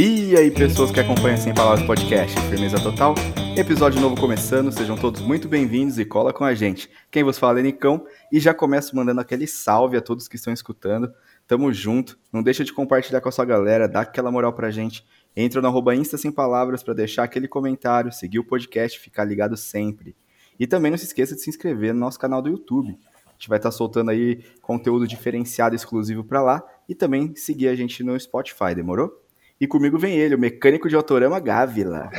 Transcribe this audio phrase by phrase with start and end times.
[0.00, 3.14] E aí, pessoas que acompanham Sem Palavras Podcast, firmeza total?
[3.56, 6.88] Episódio novo começando, sejam todos muito bem-vindos e cola com a gente.
[7.10, 10.52] Quem vos fala é Nicão e já começo mandando aquele salve a todos que estão
[10.52, 11.12] escutando.
[11.46, 15.04] Tamo junto, não deixa de compartilhar com a sua galera, dá aquela moral pra gente.
[15.34, 19.56] Entra no arroba Insta Sem Palavras para deixar aquele comentário, seguir o podcast, ficar ligado
[19.56, 20.14] sempre.
[20.60, 22.98] E também não se esqueça de se inscrever no nosso canal do YouTube.
[23.38, 27.68] A gente vai estar tá soltando aí conteúdo diferenciado exclusivo para lá e também seguir
[27.68, 29.22] a gente no Spotify, demorou?
[29.60, 32.10] E comigo vem ele, o mecânico de Autorama Gávila.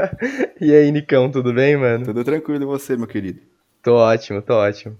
[0.58, 2.06] e aí, Nicão, tudo bem, mano?
[2.06, 3.40] Tudo tranquilo e você, meu querido?
[3.82, 4.98] Tô ótimo, tô ótimo.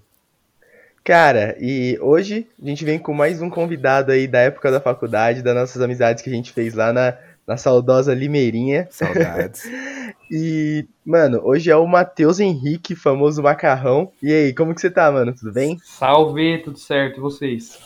[1.03, 5.41] Cara, e hoje a gente vem com mais um convidado aí da época da faculdade,
[5.41, 7.17] das nossas amizades que a gente fez lá na,
[7.47, 8.87] na saudosa Limeirinha.
[8.89, 9.63] Saudades.
[10.31, 14.11] e, mano, hoje é o Matheus Henrique, famoso macarrão.
[14.21, 15.33] E aí, como que você tá, mano?
[15.33, 15.77] Tudo bem?
[15.83, 17.79] Salve, tudo certo, e vocês?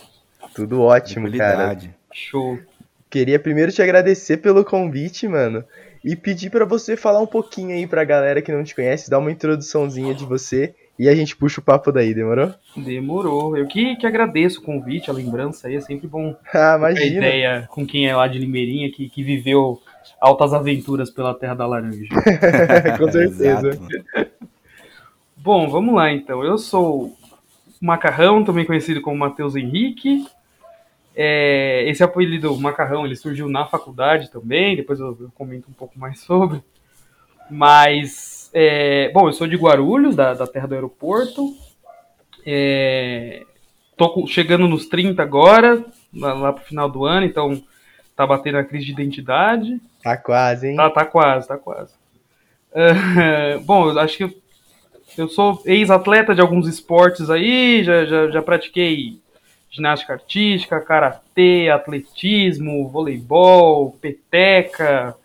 [0.54, 1.77] Tudo ótimo, cara.
[2.13, 2.60] Show.
[3.10, 5.63] Queria primeiro te agradecer pelo convite, mano,
[6.04, 9.20] e pedir para você falar um pouquinho aí pra galera que não te conhece, dar
[9.20, 12.53] uma introduçãozinha de você e a gente puxa o papo daí, demorou?
[12.75, 13.57] Demorou.
[13.57, 17.03] Eu que, que agradeço o convite, a lembrança aí, é sempre bom ah, imagina.
[17.03, 19.81] a ideia com quem é lá de Limeirinha, que, que viveu
[20.20, 22.05] altas aventuras pela Terra da Laranja.
[22.99, 23.79] com certeza.
[25.37, 26.43] bom, vamos lá então.
[26.43, 27.17] Eu sou
[27.81, 30.25] Macarrão, também conhecido como Matheus Henrique,
[31.21, 35.99] é, esse apelido macarrão ele surgiu na faculdade também, depois eu, eu comento um pouco
[35.99, 36.63] mais sobre.
[37.51, 41.55] Mas, é, bom, eu sou de Guarulhos, da, da terra do aeroporto.
[42.45, 43.43] É,
[43.95, 45.83] tô chegando nos 30 agora,
[46.13, 47.61] lá, lá pro final do ano, então
[48.15, 49.79] tá batendo a crise de identidade.
[50.03, 50.75] Tá quase, hein?
[50.75, 51.93] Tá, tá quase, tá quase.
[52.71, 54.33] Uh, bom, eu acho que eu,
[55.17, 59.20] eu sou ex-atleta de alguns esportes aí, já, já, já pratiquei
[59.70, 65.16] ginástica artística, karatê, atletismo, voleibol, peteca.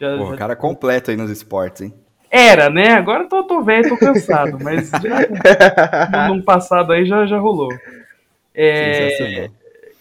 [0.00, 0.36] Já, Pô, já...
[0.36, 1.94] cara completo aí nos esportes, hein?
[2.30, 2.92] Era, né?
[2.92, 7.68] Agora tô, tô velho, tô cansado, mas já, no passado aí já, já rolou.
[8.54, 9.50] É,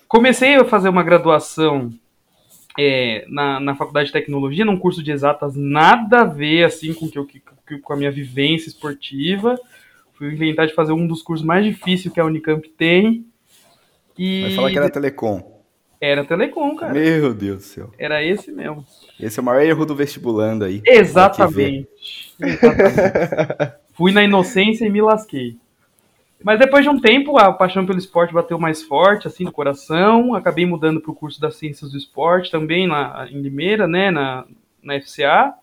[0.07, 1.91] comecei a fazer uma graduação
[2.77, 7.09] é, na, na faculdade de tecnologia, num curso de exatas, nada a ver assim com,
[7.09, 7.27] que eu,
[7.81, 9.59] com a minha vivência esportiva.
[10.13, 13.25] Fui inventar de fazer um dos cursos mais difíceis que a Unicamp tem.
[14.17, 14.41] E...
[14.43, 15.58] Vai falar que era Telecom.
[16.01, 16.93] Era Telecom, cara.
[16.93, 17.91] Meu Deus do céu.
[17.97, 18.85] Era esse mesmo.
[19.19, 20.81] Esse é o maior erro do vestibulando aí.
[20.85, 21.87] Exatamente.
[22.39, 23.73] Exatamente.
[23.93, 25.57] Fui na inocência e me lasquei.
[26.41, 30.33] Mas depois de um tempo, a paixão pelo esporte bateu mais forte, assim, no coração.
[30.33, 34.45] Acabei mudando para o curso das Ciências do Esporte, também lá em Limeira, né, na,
[34.81, 35.53] na FCA.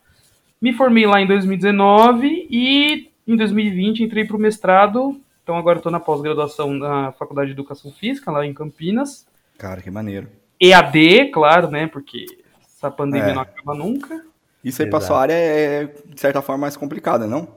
[0.61, 5.93] Me formei lá em 2019 e em 2020 entrei para o mestrado então agora estou
[5.93, 9.25] na pós-graduação na Faculdade de Educação Física, lá em Campinas.
[9.59, 10.28] Cara, que maneiro.
[10.61, 11.87] EAD, claro, né?
[11.87, 12.27] Porque
[12.61, 13.34] essa pandemia é.
[13.34, 14.25] não acaba nunca.
[14.65, 17.49] Isso aí para sua área é, de certa forma, mais complicada, não?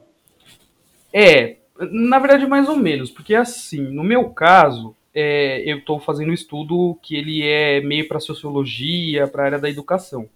[1.13, 1.57] É,
[1.91, 3.09] na verdade, mais ou menos.
[3.09, 8.07] Porque, assim, no meu caso, é, eu estou fazendo um estudo que ele é meio
[8.07, 10.29] para sociologia, para a área da educação.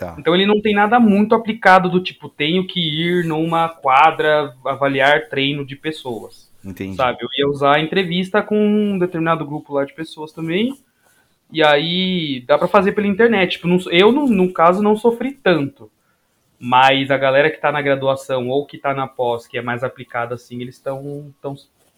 [0.00, 0.16] Tá.
[0.18, 5.28] Então ele não tem nada muito aplicado do tipo, tenho que ir numa quadra avaliar
[5.28, 6.50] treino de pessoas.
[6.64, 6.96] Entendi.
[6.96, 7.18] Sabe?
[7.20, 10.74] Eu ia usar a entrevista com um determinado grupo lá de pessoas também.
[11.52, 13.52] E aí dá para fazer pela internet.
[13.52, 15.90] Tipo, não, eu, no, no, caso, não sofri tanto.
[16.58, 19.82] Mas a galera que tá na graduação ou que tá na pós, que é mais
[19.82, 21.32] aplicada assim, eles estão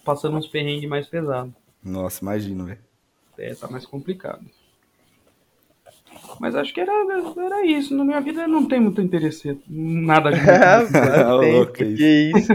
[0.05, 1.53] passando uns perrengues mais pesados.
[1.85, 2.79] Nossa, imagino, velho.
[3.39, 4.45] É, tá mais complicado.
[6.39, 6.93] Mas acho que era,
[7.39, 7.97] era isso.
[7.97, 9.59] Na minha vida não tem muito interesse.
[9.69, 10.39] Nada de.
[10.39, 11.73] muito.
[11.73, 12.53] tem, que isso.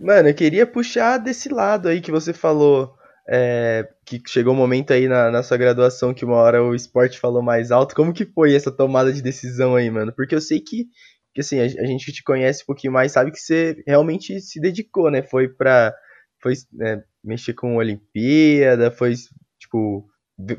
[0.00, 2.94] Mano, eu queria puxar desse lado aí que você falou.
[3.32, 7.18] É, que chegou um momento aí na, na, sua graduação que uma hora o esporte
[7.18, 7.94] falou mais alto.
[7.94, 10.12] Como que foi essa tomada de decisão aí, mano?
[10.12, 10.86] Porque eu sei que,
[11.32, 14.40] que assim, a, a gente que te conhece um pouquinho mais sabe que você realmente
[14.40, 15.22] se dedicou, né?
[15.22, 15.94] Foi pra
[16.42, 19.14] foi, né, mexer com Olimpíada, foi,
[19.58, 20.08] tipo,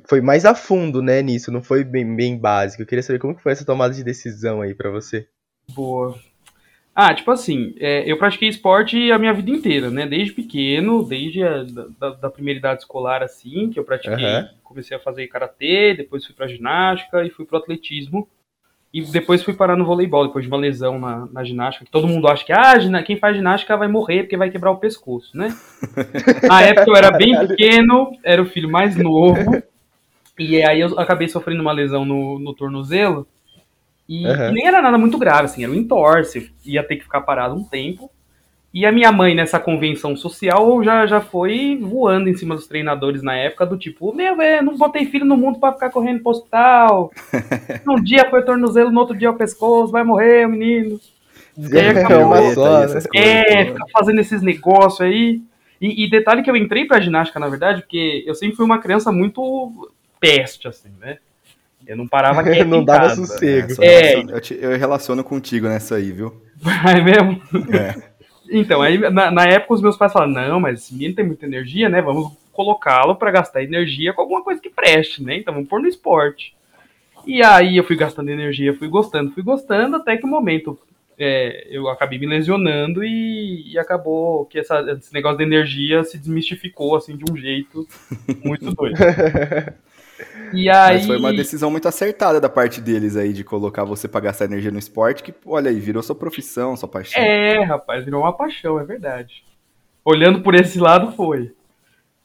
[0.08, 2.84] foi mais a fundo, né, nisso, não foi bem, bem básico.
[2.84, 5.28] Eu queria saber como que foi essa tomada de decisão aí para você.
[5.74, 6.18] Boa.
[6.94, 10.06] Ah, tipo assim, é, eu pratiquei esporte a minha vida inteira, né?
[10.06, 11.64] Desde pequeno, desde a
[11.98, 14.26] da, da primeira idade escolar, assim, que eu pratiquei.
[14.26, 14.48] Uhum.
[14.64, 18.28] Comecei a fazer karatê, depois fui pra ginástica e fui pro atletismo.
[18.94, 22.10] E depois fui parar no voleibol, depois de uma lesão na, na ginástica, que todo
[22.10, 22.74] mundo acha que ah,
[23.06, 25.56] quem faz ginástica vai morrer porque vai quebrar o pescoço, né?
[26.46, 29.64] na época eu era bem pequeno, era o filho mais novo,
[30.38, 33.26] e aí eu acabei sofrendo uma lesão no, no tornozelo,
[34.08, 34.50] e, uhum.
[34.50, 37.56] e, nem era nada muito grave, assim, era um entorse, ia ter que ficar parado
[37.56, 38.12] um tempo.
[38.74, 43.22] E a minha mãe, nessa convenção social, já, já foi voando em cima dos treinadores
[43.22, 46.32] na época, do tipo, meu, velho, não botei filho no mundo para ficar correndo pro
[46.32, 47.12] hospital.
[47.88, 51.00] um dia foi tornozelo, no outro dia é o pescoço, vai morrer o menino.
[51.74, 52.34] É, acabou,
[53.14, 55.42] é, ficar fazendo esses negócios aí.
[55.82, 58.80] E, e, detalhe que eu entrei pra ginástica, na verdade, porque eu sempre fui uma
[58.80, 61.18] criança muito peste, assim, né?
[61.92, 63.26] Eu não parava quieto Não dava casa.
[63.26, 63.84] sossego.
[63.84, 64.20] É, é.
[64.22, 66.42] Eu, te, eu relaciono contigo nessa aí, viu?
[66.88, 67.42] É mesmo?
[67.76, 68.12] É.
[68.50, 71.46] Então, aí na, na, época os meus pais falaram, não, mas esse menino tem muita
[71.46, 72.02] energia, né?
[72.02, 75.36] Vamos colocá-lo para gastar energia com alguma coisa que preste, né?
[75.38, 76.56] Então vamos pôr no esporte.
[77.26, 80.80] E aí eu fui gastando energia, fui gostando, fui gostando, até que o um momento
[81.18, 86.18] é, eu acabei me lesionando e, e acabou que essa, esse negócio de energia se
[86.18, 87.86] desmistificou assim de um jeito
[88.44, 88.98] muito doido.
[90.54, 90.98] E aí...
[90.98, 94.46] Mas foi uma decisão muito acertada da parte deles aí, de colocar você pra gastar
[94.46, 97.22] energia no esporte, que, olha aí, virou sua profissão, sua paixão.
[97.22, 99.46] É, rapaz, virou uma paixão, é verdade.
[100.04, 101.54] Olhando por esse lado, foi.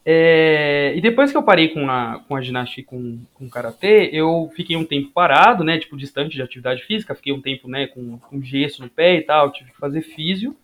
[0.05, 0.93] É...
[0.97, 4.11] E depois que eu parei com a, com a ginástica e com, com o karatê,
[4.13, 7.87] eu fiquei um tempo parado, né, tipo, distante de atividade física, fiquei um tempo, né,
[7.87, 10.57] com, com gesso no pé e tal, tive que fazer físio.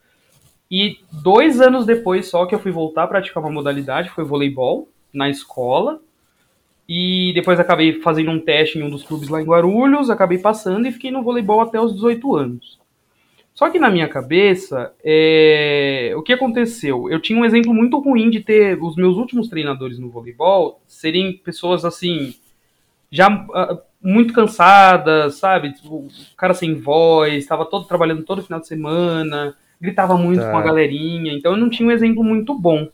[0.71, 4.89] E dois anos depois só que eu fui voltar a praticar uma modalidade, foi voleibol,
[5.13, 6.01] na escola,
[6.89, 10.87] e depois acabei fazendo um teste em um dos clubes lá em Guarulhos, acabei passando
[10.87, 12.81] e fiquei no voleibol até os 18 anos.
[13.55, 16.13] Só que na minha cabeça, é...
[16.17, 17.11] o que aconteceu?
[17.11, 21.35] Eu tinha um exemplo muito ruim de ter os meus últimos treinadores no voleibol serem
[21.35, 22.35] pessoas assim,
[23.11, 25.73] já uh, muito cansadas, sabe?
[25.73, 30.51] Tipo, o cara sem voz, estava todo trabalhando todo final de semana, gritava muito tá.
[30.51, 32.89] com a galerinha, então eu não tinha um exemplo muito bom.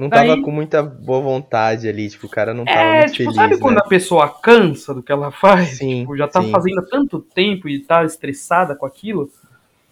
[0.00, 3.24] Não tava com muita boa vontade ali, tipo, o cara não tava é, muito tipo,
[3.24, 3.60] feliz, sabe né?
[3.60, 5.76] quando a pessoa cansa do que ela faz?
[5.76, 6.50] Sim, tipo, já tá sim.
[6.50, 9.30] fazendo há tanto tempo e tá estressada com aquilo.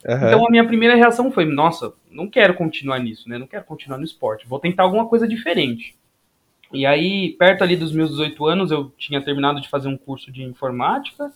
[0.07, 0.15] Uhum.
[0.15, 3.37] Então a minha primeira reação foi, nossa, não quero continuar nisso, né?
[3.37, 4.49] Não quero continuar no esporte.
[4.49, 5.95] Vou tentar alguma coisa diferente.
[6.73, 10.33] E aí, perto ali dos meus 18 anos, eu tinha terminado de fazer um curso
[10.33, 11.31] de informática,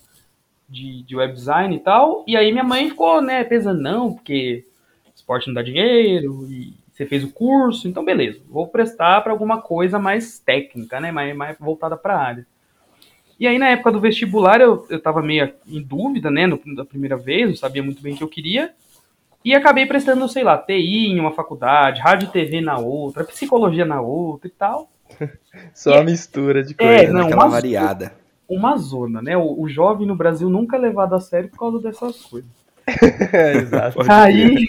[0.67, 2.25] de, de web design e tal.
[2.27, 4.65] E aí minha mãe ficou, né, pesando, não, porque
[5.15, 9.60] esporte não dá dinheiro, e você fez o curso, então beleza, vou prestar para alguma
[9.60, 12.46] coisa mais técnica, né, mais, mais voltada para a área.
[13.38, 16.84] E aí na época do vestibular eu, eu tava meio em dúvida, né, no, da
[16.84, 18.72] primeira vez, não sabia muito bem o que eu queria,
[19.44, 23.84] e acabei prestando, sei lá, TI em uma faculdade, rádio e TV na outra, psicologia
[23.84, 24.88] na outra e tal.
[25.75, 26.93] Só e, mistura de coisa.
[26.93, 28.14] É, não, uma variada.
[28.49, 29.37] Uma zona, né?
[29.37, 32.50] O, o, jovem no Brasil nunca é levado a sério por causa dessas coisas.
[33.32, 33.99] é, exato.
[34.08, 34.69] Aí,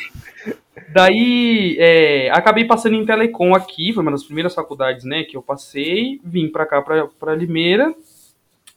[0.93, 5.41] Daí, é, acabei passando em Telecom aqui, foi uma das primeiras faculdades, né, que eu
[5.41, 7.95] passei, vim pra cá, pra, pra Limeira,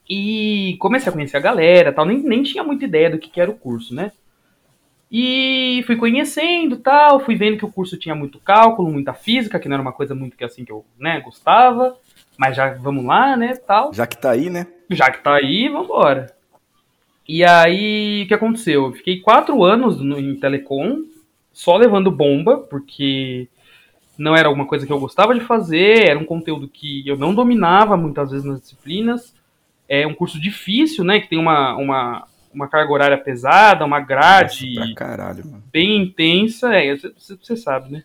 [0.09, 3.41] e comecei a conhecer a galera, tal, nem, nem tinha muita ideia do que, que
[3.41, 4.13] era o curso, né.
[5.13, 9.69] E fui conhecendo, tal, fui vendo que o curso tinha muito cálculo, muita física, que
[9.69, 11.99] não era uma coisa muito que assim que eu, né, gostava,
[12.39, 13.93] mas já vamos lá, né, tal.
[13.93, 14.67] Já que tá aí, né?
[14.91, 16.35] Já que tá aí, vambora.
[17.29, 18.87] E aí, o que aconteceu?
[18.87, 21.03] Eu fiquei quatro anos no, em Telecom,
[21.57, 23.49] só levando bomba, porque
[24.19, 27.35] não era alguma coisa que eu gostava de fazer, era um conteúdo que eu não
[27.35, 29.35] dominava muitas vezes nas disciplinas.
[29.89, 31.19] É um curso difícil, né?
[31.19, 36.75] Que tem uma, uma, uma carga horária pesada, uma grade caralho, bem intensa.
[36.75, 38.05] É, você sabe, né?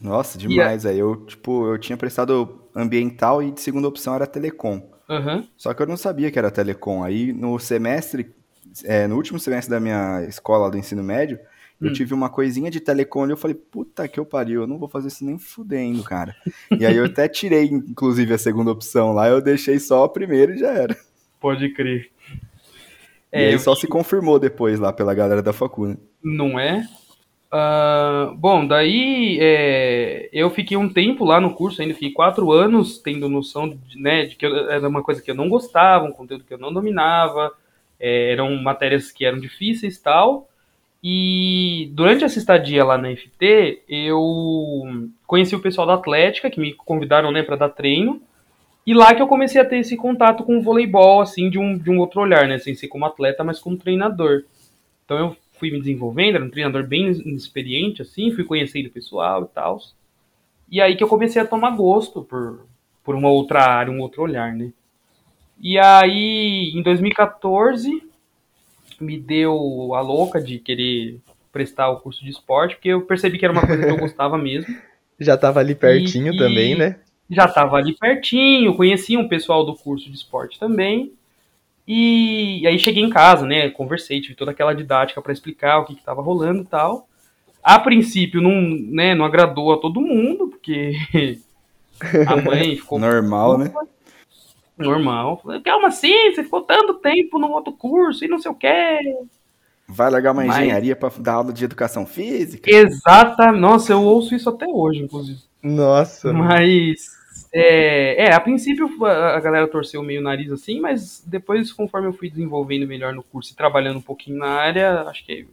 [0.00, 0.84] Nossa, demais.
[0.84, 4.82] Aí eu, tipo, eu tinha prestado ambiental e de segunda opção era telecom.
[5.08, 5.46] Uhum.
[5.56, 7.04] Só que eu não sabia que era telecom.
[7.04, 8.34] Aí no semestre,
[8.84, 11.38] é, no último semestre da minha escola do ensino médio,
[11.80, 11.92] eu hum.
[11.92, 14.88] tive uma coisinha de telecom e eu falei, puta que eu pariu, eu não vou
[14.88, 16.34] fazer isso nem fudendo, cara.
[16.78, 20.54] e aí eu até tirei, inclusive, a segunda opção lá, eu deixei só a primeira
[20.54, 20.96] e já era.
[21.40, 22.10] Pode crer.
[23.32, 26.00] E é, aí só se confirmou depois lá pela galera da faculdade.
[26.22, 26.88] Não é?
[27.52, 32.98] Uh, bom, daí é, eu fiquei um tempo lá no curso, ainda fiquei quatro anos
[32.98, 36.12] tendo noção de, né, de que eu, era uma coisa que eu não gostava, um
[36.12, 37.52] conteúdo que eu não dominava,
[38.00, 40.48] é, eram matérias que eram difíceis e tal.
[41.08, 46.74] E durante essa estadia lá na FT, eu conheci o pessoal da Atlética, que me
[46.74, 48.20] convidaram né, para dar treino.
[48.84, 51.78] E lá que eu comecei a ter esse contato com o voleibol, assim, de um,
[51.78, 52.58] de um outro olhar, né?
[52.58, 54.42] Sem ser como atleta, mas como treinador.
[55.04, 59.44] Então eu fui me desenvolvendo, era um treinador bem experiente, assim, fui conhecendo o pessoal
[59.44, 59.78] e tal.
[60.68, 62.66] E aí que eu comecei a tomar gosto por,
[63.04, 64.72] por uma outra área, um outro olhar, né?
[65.60, 68.05] E aí, em 2014,
[69.00, 71.18] me deu a louca de querer
[71.52, 74.36] prestar o curso de esporte, porque eu percebi que era uma coisa que eu gostava
[74.36, 74.74] mesmo.
[75.18, 76.96] Já estava ali pertinho e, também, né?
[77.30, 81.12] Já estava ali pertinho, conhecia um pessoal do curso de esporte também.
[81.88, 83.70] E, e aí cheguei em casa, né?
[83.70, 87.08] Conversei, tive toda aquela didática para explicar o que estava rolando e tal.
[87.62, 90.92] a princípio não, né, não agradou a todo mundo, porque
[92.26, 92.98] a mãe ficou.
[92.98, 93.72] Normal, né?
[94.76, 95.42] Normal.
[95.64, 99.00] Calma assim, você ficou tanto tempo no outro curso e não sei o quê.
[99.88, 100.58] Vai largar uma Mas...
[100.58, 102.68] engenharia para dar aula de educação física?
[102.70, 103.52] Exata.
[103.52, 105.38] Nossa, eu ouço isso até hoje, inclusive.
[105.62, 106.32] Nossa.
[106.32, 107.16] Mas.
[107.52, 112.12] É, é, a princípio a galera torceu meio o nariz assim, mas depois, conforme eu
[112.12, 115.46] fui desenvolvendo melhor no curso e trabalhando um pouquinho na área, acho que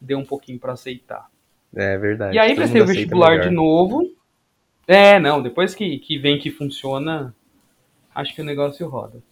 [0.00, 1.26] deu um pouquinho para aceitar.
[1.74, 2.34] É verdade.
[2.34, 4.02] E aí prestei o vestibular de novo.
[4.86, 7.34] É, não, depois que, que vem que funciona,
[8.18, 9.22] acho que o negócio roda.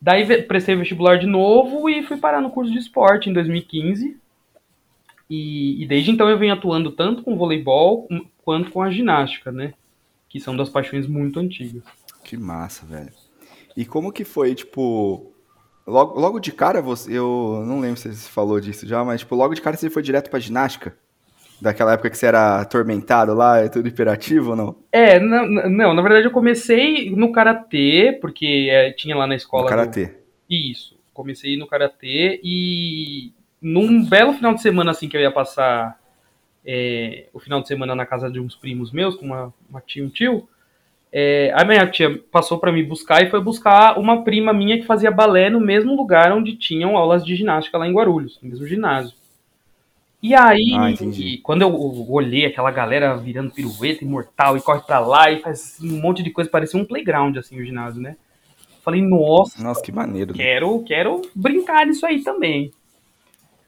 [0.00, 4.16] Daí prestei vestibular de novo e fui parar no curso de esporte em 2015.
[5.28, 8.08] E, e desde então eu venho atuando tanto com voleibol
[8.44, 9.74] quanto com a ginástica, né?
[10.28, 11.82] Que são das paixões muito antigas.
[12.22, 13.12] Que massa, velho.
[13.76, 15.32] E como que foi, tipo,
[15.86, 19.34] logo, logo de cara você, eu não lembro se você falou disso já, mas tipo,
[19.34, 20.96] logo de cara você foi direto pra ginástica?
[21.62, 24.76] Daquela época que você era atormentado lá, é tudo hiperativo ou não?
[24.90, 29.62] É, não, não, na verdade eu comecei no karatê, porque é, tinha lá na escola.
[29.62, 30.06] No karatê.
[30.06, 30.14] Do...
[30.50, 30.98] Isso.
[31.14, 36.00] Comecei no karatê e num belo final de semana assim que eu ia passar
[36.66, 40.02] é, o final de semana na casa de uns primos meus, com uma, uma tia
[40.02, 40.48] e um tio,
[41.12, 44.86] é, a minha tia passou para me buscar e foi buscar uma prima minha que
[44.86, 48.66] fazia balé no mesmo lugar onde tinham aulas de ginástica lá em Guarulhos, no mesmo
[48.66, 49.21] ginásio.
[50.22, 51.74] E aí, ah, quando eu
[52.08, 56.30] olhei aquela galera virando pirueta imortal e corre pra lá e faz um monte de
[56.30, 58.16] coisa, parecia um playground, assim, o ginásio, né?
[58.84, 59.60] Falei, nossa.
[59.60, 60.32] Nossa, que maneiro.
[60.32, 60.84] Quero, né?
[60.86, 62.70] quero brincar nisso aí também.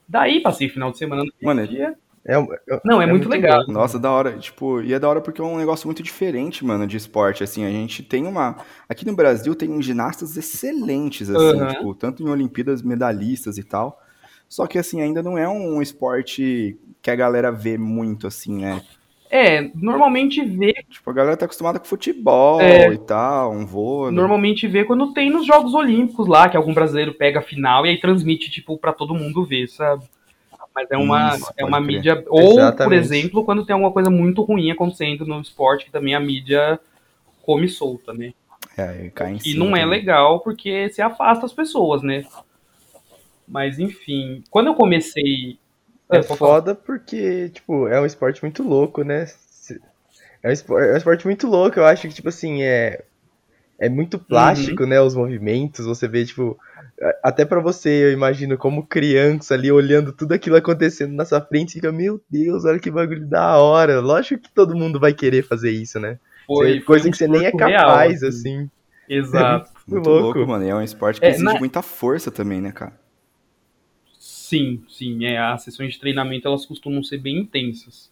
[0.08, 1.96] Daí, passei final de semana no Mano, dia.
[2.24, 3.66] É, é, não, é, é muito, muito, legal.
[3.66, 3.72] Bom.
[3.72, 4.38] Nossa, da hora.
[4.38, 7.42] Tipo, e é da hora porque é um negócio muito diferente, mano, de esporte.
[7.42, 8.58] Assim, a gente tem uma.
[8.88, 11.68] Aqui no Brasil tem ginastas excelentes, assim, uhum.
[11.68, 14.00] tipo, tanto em Olimpíadas, medalhistas e tal.
[14.48, 18.82] Só que, assim, ainda não é um esporte que a galera vê muito, assim, né?
[19.30, 20.72] É, normalmente vê.
[20.88, 24.14] Tipo, a galera tá acostumada com futebol é, e tal, um vôlei.
[24.14, 27.90] Normalmente vê quando tem nos Jogos Olímpicos lá, que algum brasileiro pega a final e
[27.90, 30.04] aí transmite, tipo, para todo mundo ver, sabe?
[30.74, 32.24] Mas é uma, Isso, é uma mídia.
[32.28, 32.84] Ou, Exatamente.
[32.84, 36.78] por exemplo, quando tem alguma coisa muito ruim acontecendo no esporte, que também a mídia
[37.42, 38.32] come solta, né?
[38.76, 42.24] É, cai em e cima, não é legal porque se afasta as pessoas, né?
[43.46, 45.58] Mas enfim, quando eu comecei.
[46.10, 49.26] É, é foda porque, tipo, é um esporte muito louco, né?
[50.42, 53.04] É um, esporte, é um esporte muito louco, eu acho que, tipo assim, é.
[53.76, 54.88] É muito plástico, uhum.
[54.88, 55.00] né?
[55.00, 56.56] Os movimentos, você vê, tipo.
[57.22, 61.72] Até para você, eu imagino, como criança ali, olhando tudo aquilo acontecendo na sua frente,
[61.72, 64.00] fica, meu Deus, olha que bagulho da hora.
[64.00, 66.18] Lógico que todo mundo vai querer fazer isso, né?
[66.46, 68.28] Foi, coisa foi um que você nem é capaz, real, assim.
[68.28, 68.70] assim.
[69.08, 69.70] Exato.
[69.70, 70.38] É muito, muito louco.
[70.38, 70.50] louco.
[70.52, 70.64] mano.
[70.64, 71.58] E é um esporte que é, exige na...
[71.58, 72.92] muita força também, né, cara?
[74.44, 75.24] Sim, sim.
[75.24, 78.10] É, as sessões de treinamento elas costumam ser bem intensas.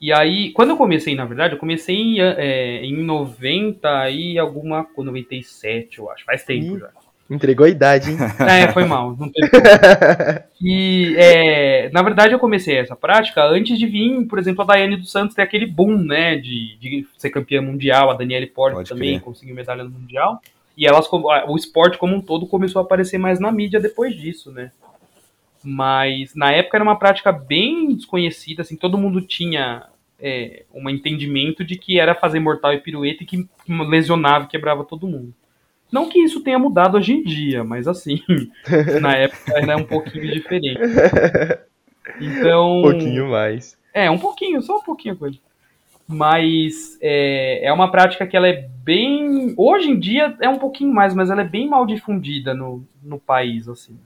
[0.00, 4.86] E aí, quando eu comecei, na verdade, eu comecei em, é, em 90 e alguma.
[4.96, 6.24] 97, eu acho.
[6.24, 6.88] Faz tempo Ih, já.
[7.28, 8.16] Entregou a idade, hein?
[8.48, 9.14] É, foi mal.
[9.14, 9.50] Não teve
[10.58, 14.96] e, é, na verdade, eu comecei essa prática antes de vir, por exemplo, a Daiane
[14.96, 16.36] dos Santos ter aquele boom, né?
[16.36, 18.10] De, de ser campeã mundial.
[18.10, 19.20] A Daniele Porte também crer.
[19.20, 20.40] conseguiu medalha no mundial.
[20.74, 24.50] E elas, o esporte como um todo começou a aparecer mais na mídia depois disso,
[24.50, 24.72] né?
[25.68, 29.82] Mas na época era uma prática bem desconhecida, assim, todo mundo tinha
[30.20, 34.84] é, um entendimento de que era fazer mortal e pirueta e que lesionava e quebrava
[34.84, 35.34] todo mundo.
[35.90, 38.22] Não que isso tenha mudado hoje em dia, mas assim,
[39.02, 40.78] na época era um pouquinho diferente.
[42.20, 42.78] Então.
[42.78, 43.76] Um pouquinho mais.
[43.92, 45.36] É, um pouquinho, só um pouquinho coisa.
[46.06, 49.52] Mas é, é uma prática que ela é bem.
[49.56, 53.18] Hoje em dia é um pouquinho mais, mas ela é bem mal difundida no, no
[53.18, 53.98] país, assim.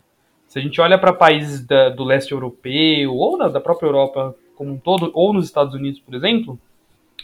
[0.50, 4.34] Se a gente olha para países da, do leste europeu ou da, da, própria Europa
[4.56, 6.58] como um todo, ou nos Estados Unidos, por exemplo,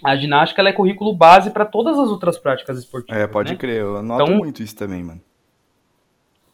[0.02, 3.20] a ginástica é currículo base para todas as outras práticas esportivas.
[3.20, 3.58] É, pode né?
[3.58, 5.20] crer, eu noto então, muito isso também, mano.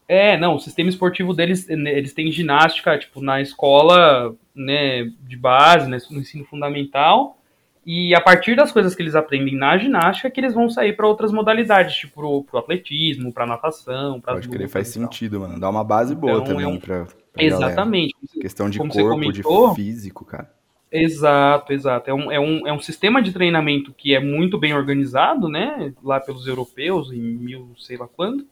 [0.09, 5.91] É, não, o sistema esportivo deles, eles têm ginástica, tipo, na escola, né, de base,
[5.91, 7.37] né, no ensino fundamental,
[7.85, 11.07] e a partir das coisas que eles aprendem na ginástica, que eles vão sair para
[11.07, 15.59] outras modalidades, tipo pro, pro atletismo, pra natação, pra Pode crer, faz sentido, mano.
[15.59, 16.79] Dá uma base boa então, também é um...
[16.79, 18.15] pra, pra Exatamente.
[18.15, 18.41] Galera.
[18.41, 20.51] Questão de Como corpo, comentou, de físico, cara.
[20.93, 22.11] Exato, exato.
[22.11, 25.93] É um, é, um, é um sistema de treinamento que é muito bem organizado, né?
[26.05, 28.47] Lá pelos europeus, em mil sei lá quando.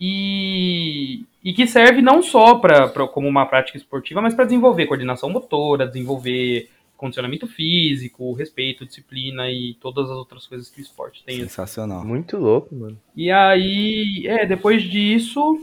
[0.00, 4.86] E, e que serve não só pra, pra, como uma prática esportiva, mas para desenvolver
[4.86, 11.24] coordenação motora, desenvolver condicionamento físico, respeito, disciplina e todas as outras coisas que o esporte
[11.24, 11.38] tem.
[11.38, 12.04] Sensacional.
[12.04, 13.00] Muito louco, mano.
[13.16, 15.58] E aí, é, depois disso,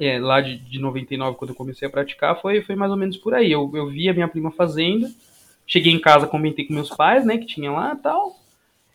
[0.00, 3.16] é, lá de, de 99, quando eu comecei a praticar, foi, foi mais ou menos
[3.16, 3.52] por aí.
[3.52, 5.06] Eu, eu vi a minha prima fazendo,
[5.64, 8.36] cheguei em casa, comentei com meus pais, né, que tinha lá e tal.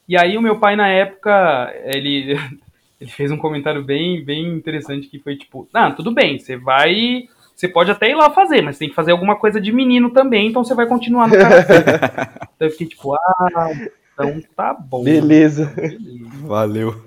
[0.05, 2.37] E aí o meu pai, na época, ele,
[2.99, 7.29] ele fez um comentário bem, bem interessante, que foi tipo, ah, tudo bem, você vai...
[7.57, 10.47] Você pode até ir lá fazer, mas tem que fazer alguma coisa de menino também,
[10.47, 11.73] então você vai continuar no karatê.
[12.55, 13.71] então eu fiquei tipo, ah,
[14.13, 15.03] então tá bom.
[15.03, 15.65] Beleza.
[15.75, 15.97] Beleza.
[16.45, 17.03] Valeu.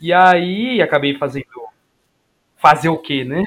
[0.00, 1.46] E aí acabei fazendo
[2.56, 3.44] fazer o quê, né?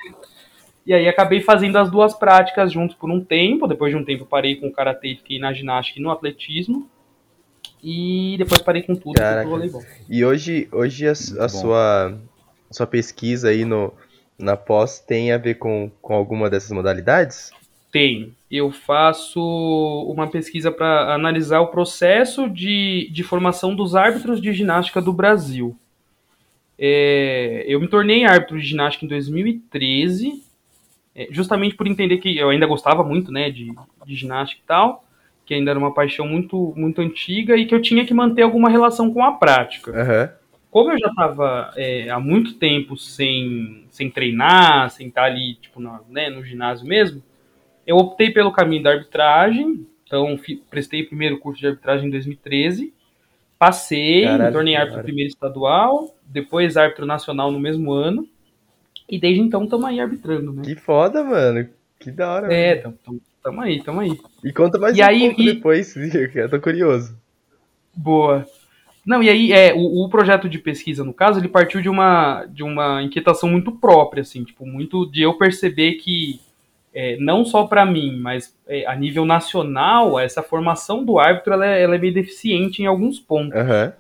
[0.86, 3.68] E aí acabei fazendo as duas práticas juntos por um tempo.
[3.68, 6.90] Depois de um tempo parei com o karatê e fiquei na ginástica e no atletismo.
[7.84, 9.84] E depois parei com tudo pro voleibol.
[10.10, 12.18] E hoje, hoje a, a sua,
[12.72, 13.94] sua pesquisa aí no,
[14.38, 17.52] na pós tem a ver com, com alguma dessas modalidades?
[17.92, 18.34] Tem.
[18.52, 19.42] Eu faço
[20.10, 25.78] uma pesquisa para analisar o processo de, de formação dos árbitros de ginástica do Brasil.
[26.78, 30.44] É, eu me tornei árbitro de ginástica em 2013,
[31.16, 33.74] é, justamente por entender que eu ainda gostava muito né, de,
[34.06, 35.06] de ginástica e tal,
[35.46, 38.70] que ainda era uma paixão muito, muito antiga e que eu tinha que manter alguma
[38.70, 39.92] relação com a prática.
[39.92, 40.46] Uhum.
[40.70, 45.80] Como eu já estava é, há muito tempo sem, sem treinar, sem estar ali tipo,
[45.80, 47.24] na, né, no ginásio mesmo,
[47.86, 49.86] eu optei pelo caminho da arbitragem.
[50.06, 52.94] Então, prestei o primeiro curso de arbitragem em 2013
[53.58, 58.28] Passei, Caralho, me tornei árbitro primeiro estadual, depois árbitro nacional no mesmo ano.
[59.10, 60.64] E desde então estamos aí arbitrando, né?
[60.64, 61.70] Que foda, mano.
[62.00, 62.54] Que da hora.
[62.54, 62.76] É,
[63.42, 64.12] tamo, aí, tamo aí.
[64.44, 65.46] E conta mais e um aí, pouco e...
[65.54, 65.96] depois,
[66.36, 67.18] eu tô curioso.
[67.96, 68.46] Boa.
[69.06, 72.46] Não, e aí, é, o, o, projeto de pesquisa, no caso, ele partiu de uma,
[72.46, 76.40] de uma inquietação muito própria, assim, tipo, muito de eu perceber que
[76.92, 81.68] é, não só para mim, mas é, a nível nacional, essa formação do árbitro ela
[81.68, 83.54] é, ela é meio deficiente em alguns pontos.
[83.54, 83.92] Uhum.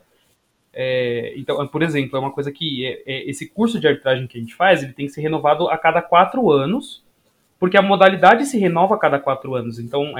[1.35, 4.41] então, por exemplo, é uma coisa que é, é, esse curso de arbitragem que a
[4.41, 7.03] gente faz, ele tem que ser renovado a cada quatro anos,
[7.59, 9.77] porque a modalidade se renova a cada quatro anos.
[9.77, 10.13] Então,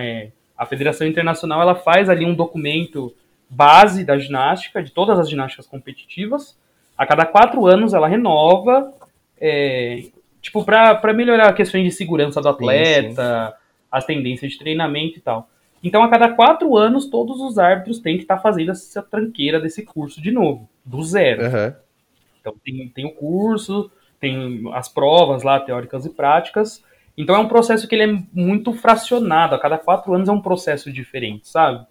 [0.58, 3.14] a Federação Internacional ela faz ali um documento
[3.56, 6.58] base da ginástica, de todas as ginásticas competitivas.
[6.98, 8.94] A cada quatro anos ela renova
[9.40, 10.04] é,
[10.42, 13.58] tipo, para melhorar questões de segurança do atleta, sim, sim.
[13.92, 15.50] as tendências de treinamento e tal.
[15.84, 19.60] Então, a cada quatro anos, todos os árbitros têm que estar tá fazendo essa tranqueira
[19.60, 21.44] desse curso de novo, do zero.
[21.44, 21.74] Uhum.
[22.42, 26.84] Então, tem, tem o curso, tem as provas lá, teóricas e práticas.
[27.18, 29.56] Então, é um processo que ele é muito fracionado.
[29.56, 31.86] A cada quatro anos é um processo diferente, sabe?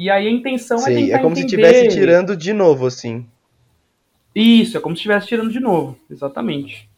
[0.00, 1.40] E aí a intenção é tentar É como entender...
[1.40, 3.26] se estivesse tirando de novo, assim.
[4.34, 6.88] Isso, é como se estivesse tirando de novo, exatamente.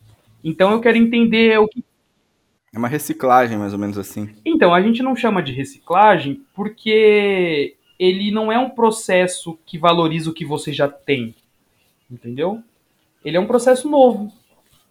[0.44, 1.84] Então eu quero entender o que.
[2.72, 4.30] É uma reciclagem, mais ou menos assim.
[4.44, 10.30] Então, a gente não chama de reciclagem porque ele não é um processo que valoriza
[10.30, 11.34] o que você já tem.
[12.08, 12.62] Entendeu?
[13.24, 14.32] Ele é um processo novo.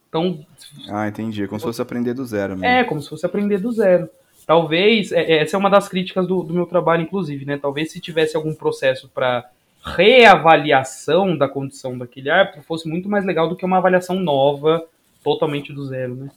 [0.10, 0.46] Então.
[0.90, 1.44] Ah, entendi.
[1.44, 2.66] É como se fosse aprender do zero mesmo.
[2.66, 4.10] É, como se fosse aprender do zero.
[4.46, 7.58] Talvez, é, é essa é uma das críticas do, do meu trabalho, inclusive, né?
[7.58, 9.50] Talvez se tivesse algum processo para
[9.84, 14.86] reavaliação da condição daquele árbitro fosse muito mais legal do que uma avaliação nova
[15.24, 16.30] totalmente do zero, né?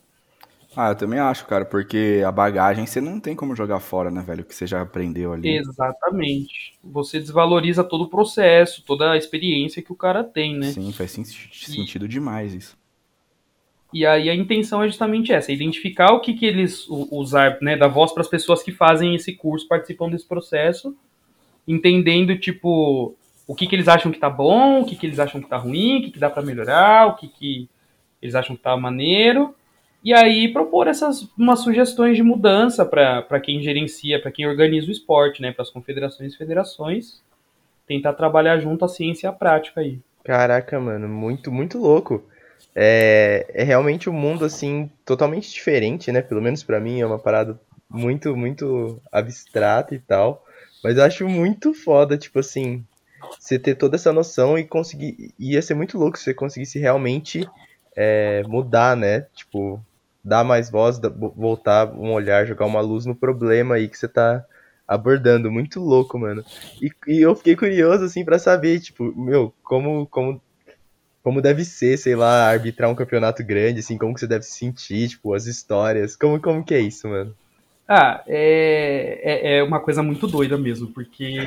[0.76, 4.20] Ah, eu também acho, cara, porque a bagagem você não tem como jogar fora, né,
[4.26, 4.42] velho?
[4.42, 5.56] O que você já aprendeu ali.
[5.56, 6.74] Exatamente.
[6.82, 10.72] Você desvaloriza todo o processo, toda a experiência que o cara tem, né?
[10.72, 12.08] Sim, faz sentido e...
[12.08, 12.76] demais isso.
[13.94, 17.87] E aí a intenção é justamente essa, identificar o que, que eles usar, né, da
[17.87, 20.96] voz para as pessoas que fazem esse curso, participam desse processo,
[21.66, 23.14] entendendo, tipo,
[23.46, 25.57] o que, que eles acham que tá bom, o que, que eles acham que tá
[25.57, 27.68] ruim, o que, que dá para melhorar, o que, que
[28.20, 29.54] eles acham que tá maneiro,
[30.02, 34.90] e aí propor essas umas sugestões de mudança para quem gerencia, para quem organiza o
[34.90, 37.22] esporte, né, para as confederações e federações,
[37.87, 40.00] tentar trabalhar junto a ciência e a prática aí.
[40.24, 42.24] Caraca, mano, muito, muito louco.
[42.74, 46.20] É, é realmente um mundo, assim, totalmente diferente, né?
[46.20, 47.58] Pelo menos para mim é uma parada
[47.88, 50.44] muito, muito abstrata e tal.
[50.82, 52.84] Mas eu acho muito foda, tipo assim,
[53.38, 55.32] você ter toda essa noção e conseguir.
[55.38, 57.48] Ia ser muito louco se você conseguisse realmente
[57.96, 59.22] é, mudar, né?
[59.34, 59.80] Tipo,
[60.24, 61.00] dar mais voz,
[61.37, 64.44] voltar um olhar, jogar uma luz no problema aí que você tá
[64.87, 65.50] abordando.
[65.50, 66.44] Muito louco, mano.
[66.80, 70.40] E, e eu fiquei curioso, assim, para saber, tipo, meu, como, como,
[71.24, 74.58] como deve ser, sei lá, arbitrar um campeonato grande, assim, como que você deve se
[74.58, 76.14] sentir, tipo, as histórias.
[76.14, 77.34] Como, como que é isso, mano?
[77.88, 81.38] Ah, é, é, é uma coisa muito doida mesmo, porque.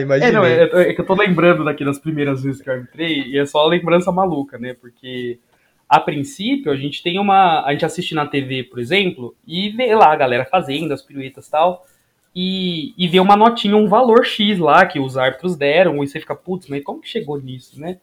[0.00, 0.28] Imaginei.
[0.28, 3.24] É, não, é, é, que eu tô lembrando daqui das primeiras vezes que eu arbitrei,
[3.24, 4.74] e é só lembrança maluca, né?
[4.80, 5.38] Porque
[5.86, 7.66] a princípio, a gente tem uma.
[7.66, 11.48] A gente assiste na TV, por exemplo, e vê lá a galera fazendo as piruetas
[11.48, 11.86] e tal.
[12.34, 16.18] E, e vê uma notinha, um valor X lá que os árbitros deram, e você
[16.18, 17.98] fica, putz, mas como que chegou nisso, né?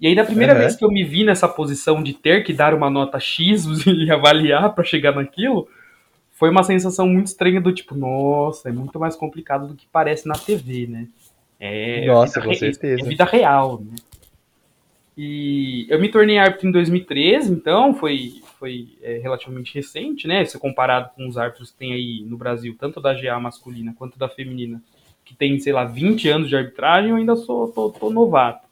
[0.00, 0.60] E aí, da primeira uhum.
[0.60, 4.10] vez que eu me vi nessa posição de ter que dar uma nota X e
[4.10, 5.68] avaliar para chegar naquilo,
[6.32, 10.28] foi uma sensação muito estranha do tipo, nossa, é muito mais complicado do que parece
[10.28, 11.08] na TV, né?
[11.58, 13.02] É nossa, com certeza.
[13.02, 13.96] É vida real, né?
[15.16, 20.44] E eu me tornei árbitro em 2013, então foi, foi é, relativamente recente, né?
[20.44, 24.16] Se comparado com os árbitros que tem aí no Brasil, tanto da GA masculina quanto
[24.16, 24.80] da feminina,
[25.24, 28.67] que tem, sei lá, 20 anos de arbitragem, eu ainda sou tô, tô novato.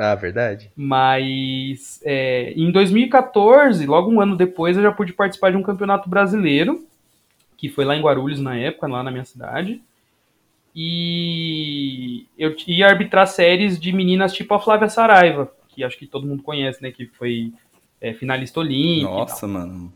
[0.00, 0.70] Ah, verdade.
[0.76, 6.08] Mas é, em 2014, logo um ano depois, eu já pude participar de um campeonato
[6.08, 6.86] brasileiro,
[7.56, 9.82] que foi lá em Guarulhos na época, lá na minha cidade.
[10.72, 16.28] E eu ia arbitrar séries de meninas tipo a Flávia Saraiva, que acho que todo
[16.28, 16.92] mundo conhece, né?
[16.92, 17.52] Que foi
[18.00, 19.10] é, finalista olímpica.
[19.10, 19.92] Nossa, mano.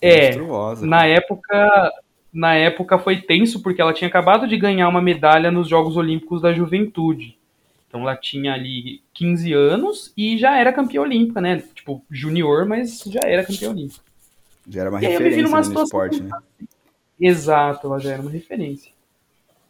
[0.00, 0.36] É,
[0.80, 1.92] na época,
[2.32, 6.40] na época foi tenso porque ela tinha acabado de ganhar uma medalha nos Jogos Olímpicos
[6.40, 7.36] da Juventude.
[7.92, 11.62] Então ela tinha ali 15 anos e já era campeã olímpica, né?
[11.74, 14.02] Tipo, junior, mas já era campeã olímpica.
[14.66, 15.84] Já era uma e referência no situação...
[15.84, 16.30] esporte, né?
[17.20, 18.90] Exato, ela já era uma referência.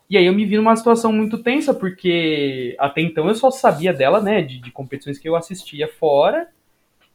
[0.08, 3.92] E aí eu me vi numa situação muito tensa, porque até então eu só sabia
[3.92, 6.46] dela, né, de, de competições que eu assistia fora,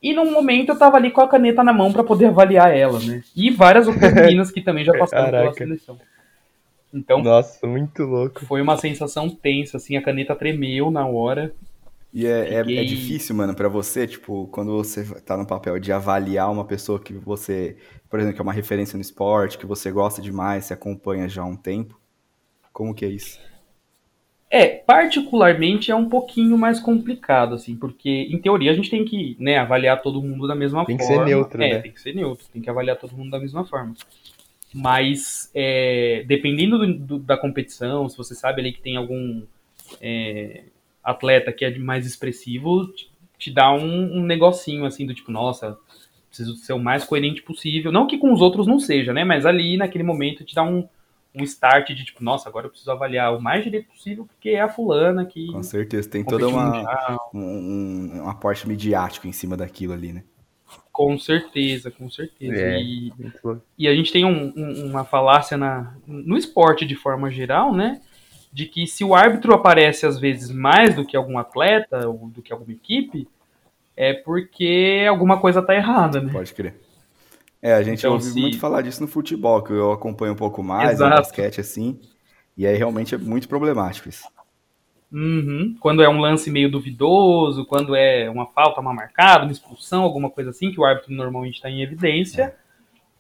[0.03, 2.99] e num momento eu tava ali com a caneta na mão para poder avaliar ela,
[2.99, 3.23] né?
[3.33, 5.53] E várias outras meninas que também já passaram Caraca.
[5.53, 5.97] pela seleção.
[6.97, 8.45] Então, Nossa, muito louco.
[8.45, 11.53] Foi uma sensação tensa, assim, a caneta tremeu na hora.
[12.13, 15.91] E é, é, é, difícil, mano, para você, tipo, quando você tá no papel de
[15.91, 17.77] avaliar uma pessoa que você,
[18.09, 21.43] por exemplo, que é uma referência no esporte, que você gosta demais, se acompanha já
[21.43, 21.99] há um tempo.
[22.73, 23.39] Como que é isso?
[24.49, 29.35] É, particularmente é um pouquinho mais complicado, assim, porque em teoria a gente tem que
[29.39, 31.13] né, avaliar todo mundo da mesma tem forma.
[31.13, 31.79] Tem que ser neutro, é, né?
[31.81, 33.93] tem que ser neutro, tem que avaliar todo mundo da mesma forma.
[34.77, 39.41] Mas é, dependendo do, do, da competição, se você sabe ali que tem algum
[39.99, 40.65] é,
[41.03, 45.75] atleta que é mais expressivo, te, te dá um, um, negocinho assim do tipo, nossa,
[46.27, 47.91] preciso ser o mais coerente possível.
[47.91, 49.23] Não que com os outros não seja, né?
[49.23, 50.87] Mas ali naquele momento te dá um,
[51.33, 54.61] um start de tipo, nossa, agora eu preciso avaliar o mais direito possível, porque é
[54.61, 55.47] a fulana que.
[55.47, 60.23] Com certeza, tem toda uma um, um, um aporte midiático em cima daquilo ali, né?
[60.97, 62.59] Com certeza, com certeza.
[62.59, 63.13] É, e,
[63.77, 68.01] e, a gente tem um, um, uma falácia na, no esporte de forma geral, né?
[68.51, 72.41] De que se o árbitro aparece às vezes mais do que algum atleta ou do
[72.41, 73.27] que alguma equipe,
[73.95, 76.33] é porque alguma coisa tá errada, né?
[76.33, 76.73] Pode crer.
[77.61, 78.39] É, a gente então, ouve se...
[78.39, 81.11] muito falar disso no futebol, que eu acompanho um pouco mais, Exato.
[81.11, 81.99] no basquete assim,
[82.57, 84.23] e aí realmente é muito problemático isso.
[85.11, 85.75] Uhum.
[85.79, 90.29] Quando é um lance meio duvidoso, quando é uma falta mal marcada, uma expulsão, alguma
[90.29, 92.55] coisa assim, que o árbitro normalmente está em evidência,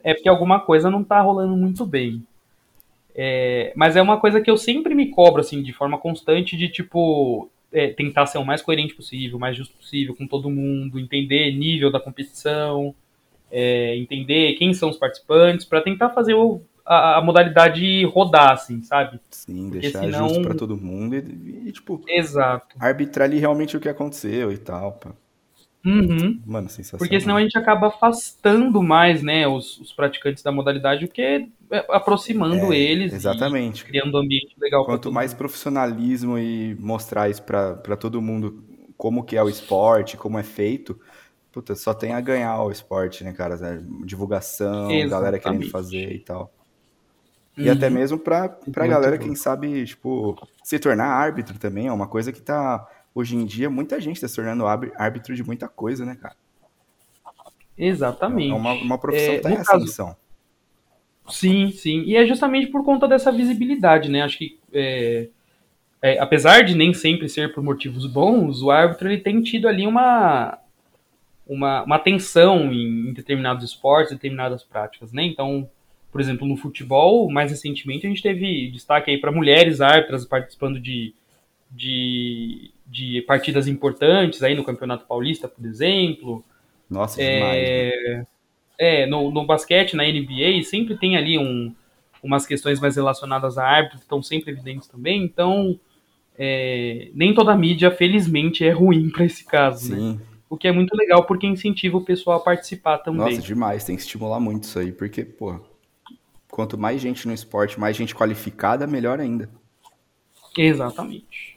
[0.03, 0.11] é.
[0.11, 2.25] é porque alguma coisa não está rolando muito bem.
[3.15, 6.69] É, mas é uma coisa que eu sempre me cobro, assim, de forma constante, de
[6.69, 10.99] tipo, é, tentar ser o mais coerente possível, o mais justo possível com todo mundo,
[10.99, 12.93] entender nível da competição,
[13.49, 18.81] é, entender quem são os participantes, para tentar fazer o, a, a, modalidade rodar, assim,
[18.81, 19.19] sabe?
[19.29, 20.29] Sim, Porque deixar senão...
[20.29, 22.75] justo pra todo mundo e, e, tipo, Exato.
[22.79, 24.93] arbitrar ali realmente o que aconteceu e tal.
[24.93, 25.11] Pá.
[25.85, 26.41] Uhum.
[26.45, 26.97] Mano, sensação.
[26.97, 31.21] Porque senão a gente acaba afastando mais, né, os, os praticantes da modalidade, o que
[31.21, 31.47] é
[31.89, 33.13] aproximando é, eles.
[33.13, 33.83] Exatamente.
[33.85, 34.85] criando um ambiente legal.
[34.85, 35.37] Quanto mais mundo.
[35.37, 38.63] profissionalismo e mostrar isso para todo mundo
[38.97, 40.99] como que é o esporte, como é feito,
[41.51, 43.55] puta, só tem a ganhar o esporte, né, cara?
[44.03, 45.09] Divulgação, Exatamente.
[45.09, 46.51] galera querendo fazer e tal.
[47.57, 47.93] E até uhum.
[47.93, 49.23] mesmo pra, pra galera, bom.
[49.23, 52.87] quem sabe, tipo, se tornar árbitro também é uma coisa que tá.
[53.15, 56.35] Hoje em dia, muita gente tá se tornando árbitro de muita coisa, né, cara?
[57.75, 58.51] Exatamente.
[58.51, 60.15] É uma, uma profissão é, que tá em ascensão.
[61.27, 62.03] Sim, sim.
[62.03, 64.21] E é justamente por conta dessa visibilidade, né?
[64.21, 64.59] Acho que.
[64.71, 65.29] É,
[65.99, 69.87] é, apesar de nem sempre ser por motivos bons, o árbitro ele tem tido ali
[69.87, 70.59] uma,
[71.47, 75.23] uma, uma atenção em, em determinados esportes, determinadas práticas, né?
[75.23, 75.67] Então,
[76.17, 80.79] por exemplo, no futebol, mais recentemente a gente teve destaque aí para mulheres árbitras participando
[80.79, 81.13] de,
[81.69, 86.43] de, de, partidas importantes aí no Campeonato Paulista, por exemplo.
[86.89, 88.17] Nossa, é, demais.
[88.17, 88.27] Né?
[88.79, 91.71] É, no, no basquete, na NBA, sempre tem ali um,
[92.23, 95.79] umas questões mais relacionadas a árbitro que estão sempre evidentes também, então
[96.35, 99.97] é, nem toda mídia, felizmente, é ruim para esse caso, né?
[99.97, 100.13] Sim.
[100.13, 100.19] né?
[100.49, 103.35] O que é muito legal porque incentiva o pessoal a participar também.
[103.35, 105.59] Nossa, demais, tem que estimular muito isso aí, porque, pô,
[106.57, 109.47] Quanto mais gente no esporte, mais gente qualificada, melhor ainda.
[110.57, 111.55] Exatamente.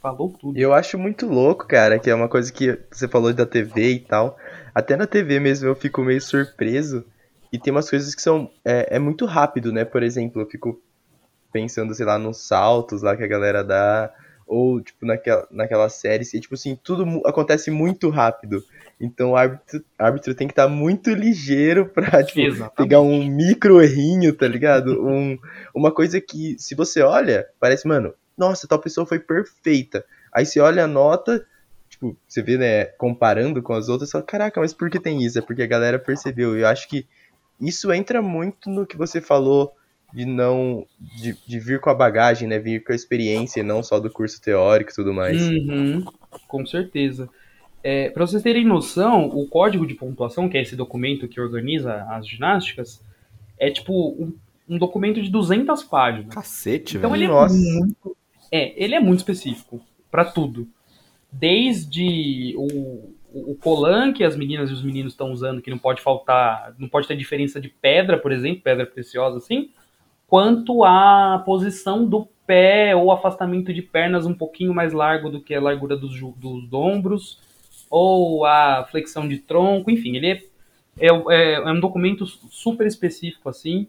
[0.00, 0.58] Falou tudo.
[0.58, 4.00] Eu acho muito louco, cara, que é uma coisa que você falou da TV e
[4.00, 4.38] tal.
[4.74, 7.04] Até na TV mesmo eu fico meio surpreso.
[7.52, 8.50] E tem umas coisas que são.
[8.64, 9.84] É, é muito rápido, né?
[9.84, 10.80] Por exemplo, eu fico
[11.52, 14.10] pensando, sei lá, nos saltos lá que a galera dá,
[14.46, 18.64] ou, tipo, naquela, naquela série, e, tipo assim, tudo acontece muito rápido.
[19.02, 22.40] Então o árbitro, árbitro tem que estar tá muito ligeiro pra, tipo,
[22.76, 25.04] pegar um micro errinho, tá ligado?
[25.04, 25.36] Um,
[25.74, 30.04] uma coisa que, se você olha, parece, mano, nossa, tal pessoa foi perfeita.
[30.32, 31.44] Aí você olha a nota,
[31.90, 35.20] tipo, você vê, né, comparando com as outras, você fala, caraca, mas por que tem
[35.20, 35.36] isso?
[35.36, 36.56] É porque a galera percebeu.
[36.56, 37.04] Eu acho que
[37.60, 39.74] isso entra muito no que você falou
[40.14, 42.58] de não de, de, vir com a bagagem, né?
[42.58, 45.40] Vir com a experiência, não só do curso teórico e tudo mais.
[45.42, 46.04] Uhum,
[46.46, 47.28] com certeza.
[47.82, 52.04] É, Para vocês terem noção, o código de pontuação, que é esse documento que organiza
[52.10, 53.02] as ginásticas,
[53.58, 54.32] é tipo um,
[54.68, 56.34] um documento de 200 páginas.
[56.34, 57.24] Cacete, então velho.
[57.24, 57.54] ele Nossa.
[57.54, 58.16] é muito,
[58.50, 60.68] é, ele é muito específico para tudo.
[61.30, 66.02] Desde o, o colan que as meninas e os meninos estão usando, que não pode
[66.02, 69.70] faltar, não pode ter diferença de pedra, por exemplo, pedra preciosa assim,
[70.26, 75.54] quanto à posição do pé ou afastamento de pernas um pouquinho mais largo do que
[75.54, 77.40] a largura dos, dos ombros,
[77.92, 80.42] ou a flexão de tronco, enfim, ele é,
[80.98, 83.86] é, é, é um documento super específico assim,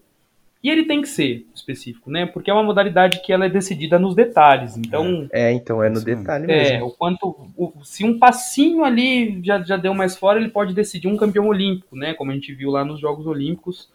[0.61, 2.25] e ele tem que ser específico, né?
[2.25, 4.77] Porque é uma modalidade que ela é decidida nos detalhes.
[4.77, 5.27] Então.
[5.31, 6.77] É, então é no detalhe é, mesmo.
[6.77, 7.51] É, o quanto.
[7.57, 11.47] O, se um passinho ali já, já deu mais fora, ele pode decidir um campeão
[11.47, 12.13] olímpico, né?
[12.13, 13.89] Como a gente viu lá nos Jogos Olímpicos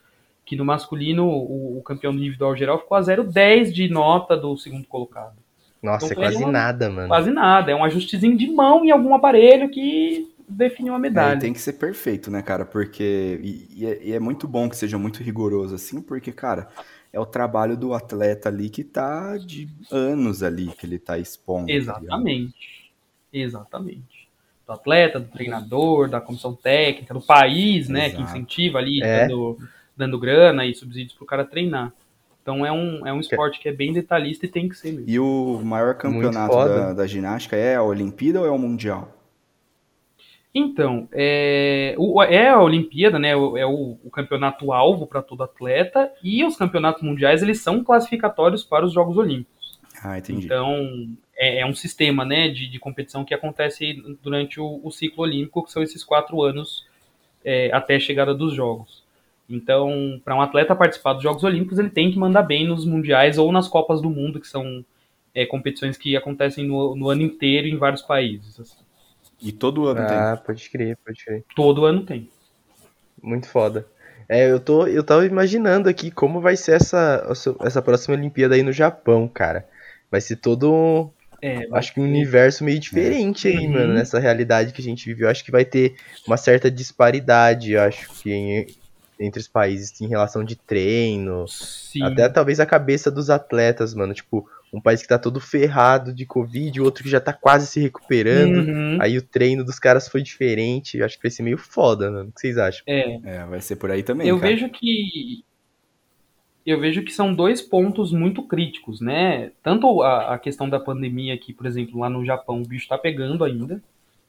[0.45, 4.87] que no masculino o, o campeão individual geral ficou a 0,10 de nota do segundo
[4.87, 5.37] colocado.
[5.83, 7.09] Nossa, então, é quase uma, nada, mano.
[7.09, 7.71] Quase nada.
[7.71, 11.37] É um ajustezinho de mão em algum aparelho que define uma medalha.
[11.37, 12.65] É, tem que ser perfeito, né, cara?
[12.65, 13.41] Porque.
[13.43, 16.69] E, e, é, e, é, muito bom que seja muito rigoroso assim, porque, cara,
[17.13, 21.67] é o trabalho do atleta ali que tá de anos ali que ele tá expondo.
[21.67, 22.53] Tá Exatamente.
[23.33, 24.29] Tá Exatamente.
[24.67, 28.17] Do atleta, do treinador, da comissão técnica, do país, né, Exato.
[28.17, 29.27] que incentiva ali, é.
[29.27, 29.59] dando
[29.99, 31.93] dando grana e subsídios para o cara treinar.
[32.49, 35.05] Então é um, é um esporte que é bem detalhista e tem que ser mesmo.
[35.07, 39.15] E o maior campeonato da, da, ginástica é a Olimpíada ou é o Mundial?
[40.55, 43.33] Então, é, o, é a Olimpíada, né?
[43.33, 48.65] É o, o campeonato alvo para todo atleta e os campeonatos mundiais eles são classificatórios
[48.65, 49.79] para os Jogos Olímpicos.
[50.03, 50.47] Ah, entendi.
[50.47, 50.75] Então
[51.37, 55.65] é, é um sistema, né, de, de competição que acontece durante o, o ciclo olímpico,
[55.65, 56.87] que são esses quatro anos
[57.45, 58.98] é, até a chegada dos Jogos.
[59.49, 63.39] Então, para um atleta participar dos Jogos Olímpicos, ele tem que mandar bem nos mundiais
[63.39, 64.85] ou nas Copas do Mundo, que são
[65.35, 68.61] é, competições que acontecem no, no, ano inteiro em vários países.
[68.61, 68.85] Assim.
[69.41, 70.17] E todo ano ah, tem?
[70.17, 71.45] Ah, pode crer, pode crer.
[71.57, 72.29] Todo ano tem.
[73.23, 73.87] Muito foda.
[74.29, 77.27] É, eu, tô, eu tava imaginando aqui como vai ser essa,
[77.61, 79.67] essa próxima Olimpíada aí no Japão, cara.
[80.11, 81.11] Vai ser todo.
[81.41, 83.53] É, acho que um universo meio diferente é.
[83.53, 83.73] aí, uhum.
[83.73, 85.23] mano, nessa realidade que a gente vive.
[85.23, 85.95] Eu acho que vai ter
[86.27, 88.67] uma certa disparidade, eu acho que
[89.19, 91.47] entre os países em relação de treino.
[91.49, 92.03] Sim.
[92.03, 94.15] Até talvez a cabeça dos atletas, mano.
[94.15, 97.67] Tipo, um país que tá todo ferrado de Covid, o outro que já tá quase
[97.67, 98.59] se recuperando.
[98.59, 98.99] Uhum.
[99.01, 100.99] Aí o treino dos caras foi diferente.
[100.99, 102.29] Eu acho que vai ser meio foda, mano.
[102.29, 102.83] O que vocês acham?
[102.87, 103.21] É.
[103.25, 104.29] é vai ser por aí também.
[104.29, 104.53] Eu cara.
[104.53, 105.45] vejo que.
[106.67, 109.53] Eu vejo que são dois pontos muito críticos, né?
[109.63, 112.99] Tanto a, a questão da pandemia aqui, por exemplo, lá no Japão, o bicho tá
[112.99, 113.83] pegando ainda.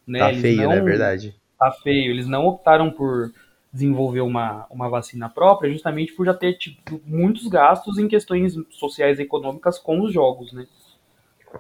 [0.08, 0.20] Né?
[0.20, 0.70] Tá Eles feio, não...
[0.70, 0.78] né?
[0.78, 1.36] É verdade.
[1.60, 2.12] Tá feio.
[2.12, 3.34] Eles não optaram por
[3.72, 9.20] desenvolver uma, uma vacina própria, justamente por já ter tido muitos gastos em questões sociais
[9.20, 10.68] e econômicas com os jogos, né?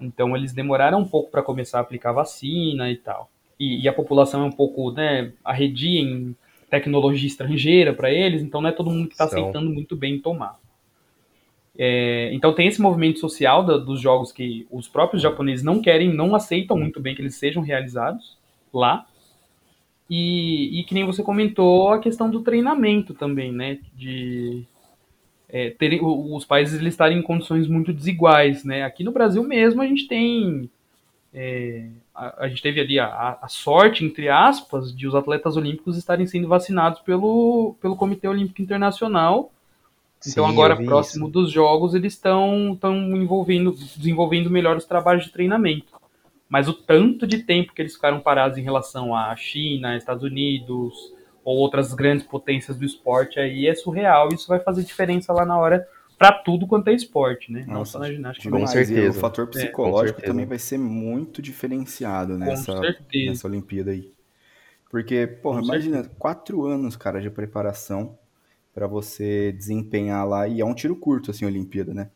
[0.02, 3.30] Então eles demoraram um pouco para começar a aplicar vacina e tal.
[3.60, 6.36] E, e, a população é um pouco, né, arredia em
[6.70, 10.58] tecnologia estrangeira para eles, então não é todo mundo que está aceitando muito bem tomar.
[11.78, 16.14] É, então tem esse movimento social da, dos jogos que os próprios japoneses não querem,
[16.14, 18.38] não aceitam muito bem que eles sejam realizados
[18.74, 19.06] lá.
[20.10, 23.78] E, e que nem você comentou, a questão do treinamento também, né?
[23.96, 24.64] De
[25.48, 28.84] é, ter, os países eles estarem em condições muito desiguais, né?
[28.84, 30.70] Aqui no Brasil mesmo a gente tem
[31.34, 35.98] é, a, a, gente teve ali a, a, sorte, entre aspas, de os atletas olímpicos
[35.98, 39.52] estarem sendo vacinados pelo, pelo Comitê Olímpico Internacional.
[40.26, 41.34] Então Sim, agora, próximo isso.
[41.34, 42.78] dos jogos, eles estão
[43.16, 45.99] envolvendo, desenvolvendo melhor os trabalhos de treinamento.
[46.50, 51.14] Mas o tanto de tempo que eles ficaram parados em relação à China, Estados Unidos
[51.46, 54.30] ou outras grandes potências do esporte aí é surreal.
[54.34, 57.62] Isso vai fazer diferença lá na hora para tudo quanto é esporte, né?
[57.62, 58.50] Nossa, Não só na ginástica.
[58.50, 59.18] Com certeza.
[59.18, 62.78] o fator é, psicológico é, também vai ser muito diferenciado nessa,
[63.14, 64.12] nessa Olimpíada aí.
[64.90, 66.16] Porque, porra, com imagina, certeza.
[66.20, 68.18] quatro anos, cara, de preparação
[68.74, 72.10] para você desempenhar lá, e é um tiro curto, assim, a Olimpíada, né?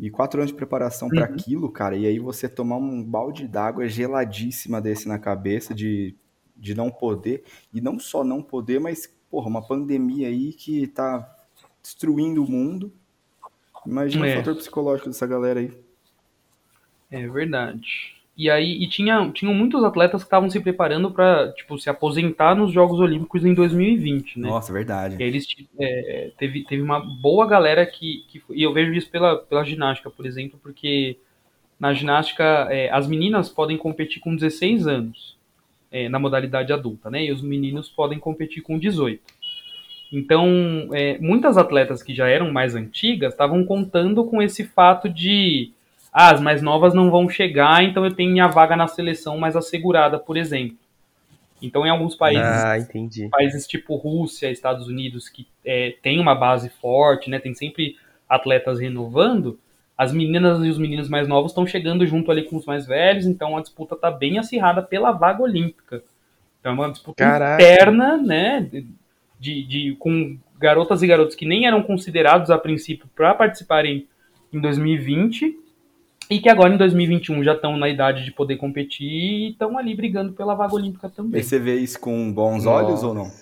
[0.00, 1.14] E quatro anos de preparação uhum.
[1.14, 6.16] para aquilo, cara, e aí você tomar um balde d'água geladíssima desse na cabeça de,
[6.56, 11.36] de não poder, e não só não poder, mas, porra, uma pandemia aí que tá
[11.82, 12.90] destruindo o mundo.
[13.86, 14.34] Imagina é.
[14.34, 15.72] o fator psicológico dessa galera aí.
[17.10, 18.19] É verdade.
[18.40, 22.54] E aí e tinha, tinham muitos atletas que estavam se preparando para tipo, se aposentar
[22.54, 24.48] nos Jogos Olímpicos em 2020, né?
[24.48, 25.16] Nossa, verdade.
[25.18, 25.46] E eles
[25.78, 28.42] é, teve, teve uma boa galera que, que.
[28.48, 31.18] E eu vejo isso pela, pela ginástica, por exemplo, porque
[31.78, 35.36] na ginástica é, as meninas podem competir com 16 anos
[35.92, 37.26] é, na modalidade adulta, né?
[37.26, 39.20] E os meninos podem competir com 18.
[40.10, 45.74] Então, é, muitas atletas que já eram mais antigas estavam contando com esse fato de
[46.12, 49.54] ah, as mais novas não vão chegar, então eu tenho minha vaga na seleção mais
[49.54, 50.76] assegurada, por exemplo.
[51.62, 52.74] Então, em alguns países, ah,
[53.30, 57.96] países tipo Rússia, Estados Unidos, que é, tem uma base forte, né, tem sempre
[58.28, 59.58] atletas renovando,
[59.96, 63.26] as meninas e os meninos mais novos estão chegando junto ali com os mais velhos,
[63.26, 66.02] então a disputa está bem acirrada pela vaga olímpica.
[66.58, 67.62] Então é uma disputa Caraca.
[67.62, 68.66] interna, né,
[69.38, 74.06] de, de, com garotas e garotos que nem eram considerados a princípio para participarem
[74.52, 75.69] em 2020
[76.30, 79.96] e que agora em 2021 já estão na idade de poder competir e estão ali
[79.96, 81.40] brigando pela vaga olímpica também.
[81.40, 82.86] E você vê isso com bons Nossa.
[82.86, 83.32] olhos ou não?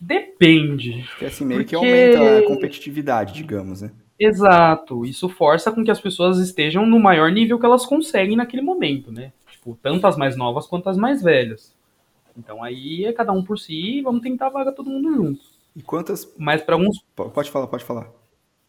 [0.00, 1.04] Depende.
[1.10, 1.70] Porque assim, meio porque...
[1.70, 3.92] que aumenta a competitividade, digamos, né?
[4.18, 5.06] Exato.
[5.06, 9.12] Isso força com que as pessoas estejam no maior nível que elas conseguem naquele momento,
[9.12, 9.32] né?
[9.48, 11.72] Tipo, tanto as mais novas quanto as mais velhas.
[12.36, 15.40] Então aí é cada um por si e vamos tentar a vaga todo mundo junto.
[15.76, 16.34] E quantas.
[16.36, 17.04] Mas para alguns.
[17.14, 18.21] Pode falar, pode falar.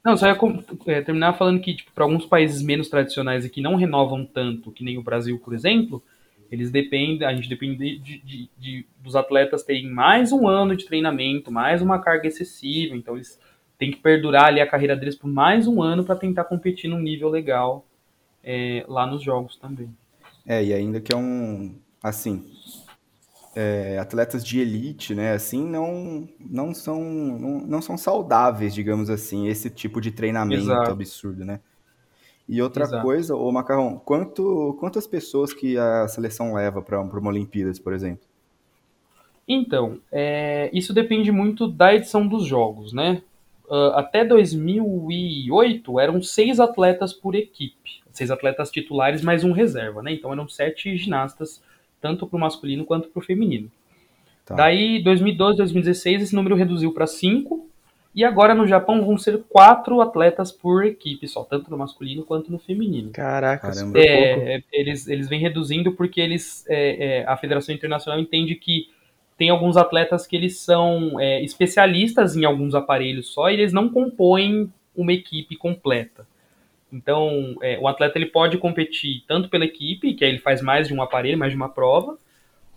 [0.04, 0.38] Não, só ia
[0.88, 4.72] é, terminar falando que, tipo, para alguns países menos tradicionais e que não renovam tanto,
[4.72, 6.04] que nem o Brasil, por exemplo,
[6.52, 10.86] eles dependem, a gente depende de, de, de, dos atletas terem mais um ano de
[10.86, 13.39] treinamento, mais uma carga excessiva, então eles
[13.78, 17.00] têm que perdurar ali a carreira deles por mais um ano para tentar competir num
[17.00, 17.86] nível legal
[18.44, 19.89] é, lá nos jogos também.
[20.46, 22.46] É, e ainda que é um, assim,
[23.56, 29.48] é, atletas de elite, né, assim, não, não, são, não, não, são saudáveis, digamos assim,
[29.48, 30.92] esse tipo de treinamento Exato.
[30.92, 31.60] absurdo, né?
[32.48, 33.04] E outra Exato.
[33.04, 38.26] coisa, o Macarrão, quanto, quantas pessoas que a seleção leva para uma Olimpíadas, por exemplo?
[39.48, 43.22] Então, é, isso depende muito da edição dos jogos, né?
[43.66, 50.13] Uh, até 2008 eram seis atletas por equipe, seis atletas titulares mais um reserva, né?
[50.13, 51.62] Então eram sete ginastas
[52.04, 53.72] tanto para o masculino quanto para o feminino.
[54.46, 54.56] Tá.
[54.56, 57.66] Daí, 2012, 2016, esse número reduziu para 5,
[58.13, 62.52] e agora no Japão vão ser quatro atletas por equipe só, tanto no masculino quanto
[62.52, 63.10] no feminino.
[63.12, 68.20] Caraca, Caramba, é, é, eles, eles vêm reduzindo porque eles é, é, a Federação Internacional
[68.20, 68.89] entende que
[69.36, 73.89] tem alguns atletas que eles são é, especialistas em alguns aparelhos só e eles não
[73.89, 76.28] compõem uma equipe completa.
[76.93, 80.88] Então, é, o atleta ele pode competir tanto pela equipe, que aí ele faz mais
[80.88, 82.19] de um aparelho, mais de uma prova,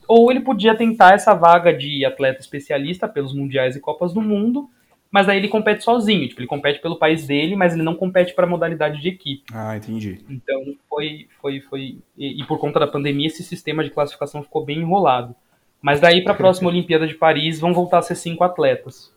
[0.09, 4.70] ou ele podia tentar essa vaga de atleta especialista pelos mundiais e copas do mundo,
[5.11, 8.35] mas aí ele compete sozinho, tipo, ele compete pelo país dele, mas ele não compete
[8.35, 9.44] para a modalidade de equipe.
[9.52, 10.24] Ah, entendi.
[10.29, 14.64] Então, foi foi foi e, e, por conta da pandemia esse sistema de classificação ficou
[14.64, 15.37] bem enrolado.
[15.83, 19.14] Mas daí para a próxima Olimpíada de Paris vão voltar a ser cinco atletas.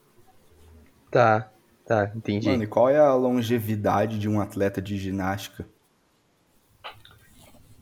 [1.09, 1.49] Tá.
[1.89, 2.47] Tá, entendi.
[2.47, 5.65] Mano, e qual é a longevidade de um atleta de ginástica?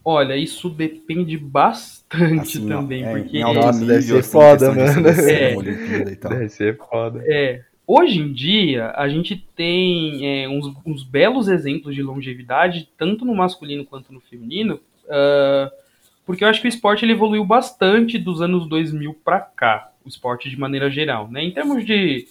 [0.02, 3.42] Olha, isso depende bastante assim, também, é, porque...
[3.42, 5.08] Nossa, nível, deve ser assim, foda, mano.
[5.10, 7.22] É, deve ser foda.
[7.28, 13.26] É, hoje em dia, a gente tem é, uns, uns, belos exemplos de longevidade, tanto
[13.26, 15.70] no masculino quanto no feminino, uh,
[16.26, 20.08] porque eu acho que o esporte ele evoluiu bastante dos anos 2000 para cá, o
[20.08, 21.44] esporte de maneira geral, né?
[21.44, 22.26] Em termos de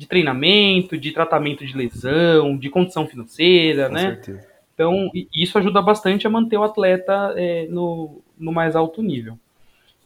[0.00, 4.00] de treinamento, de tratamento de lesão, de condição financeira, Com né?
[4.00, 4.48] Certeza.
[4.72, 9.38] Então, isso ajuda bastante a manter o atleta é, no, no mais alto nível.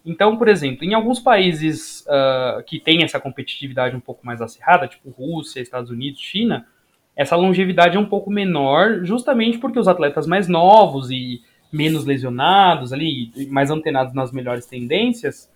[0.04, 4.88] Então, por exemplo, em alguns países uh, que têm essa competitividade um pouco mais acirrada,
[4.88, 6.66] tipo Rússia, Estados Unidos, China,
[7.14, 11.40] essa longevidade é um pouco menor, justamente porque os atletas mais novos e
[11.72, 15.48] menos lesionados, ali, mais antenados nas melhores tendências,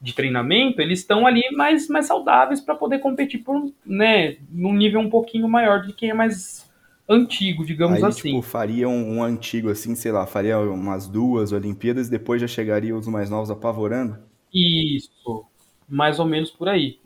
[0.00, 5.00] de treinamento, eles estão ali mais, mais saudáveis para poder competir por, né, num nível
[5.00, 6.68] um pouquinho maior de quem é mais
[7.08, 8.28] antigo, digamos Aí, assim.
[8.30, 12.96] Tipo, faria um, um, antigo assim, sei lá, faria umas duas Olimpíadas, depois já chegaria
[12.96, 14.18] os mais novos apavorando?
[14.52, 15.44] Isso,
[15.88, 16.98] mais ou menos por aí.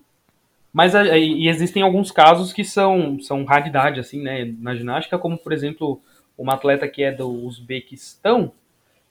[0.72, 5.52] Mas e existem alguns casos que são, são raridade, assim, né, na ginástica, como, por
[5.52, 6.00] exemplo,
[6.38, 8.52] uma atleta que é do Uzbequistão,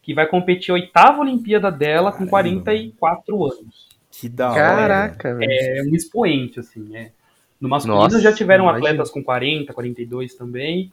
[0.01, 2.25] que vai competir a oitava Olimpíada dela Caramba.
[2.25, 3.89] com 44 anos.
[4.11, 4.59] Que da hora.
[4.59, 5.51] Caraca, velho.
[5.51, 7.11] É um expoente, assim, é.
[7.59, 8.87] No masculino Nossa, já tiveram imagina.
[8.87, 10.91] atletas com 40, 42 também.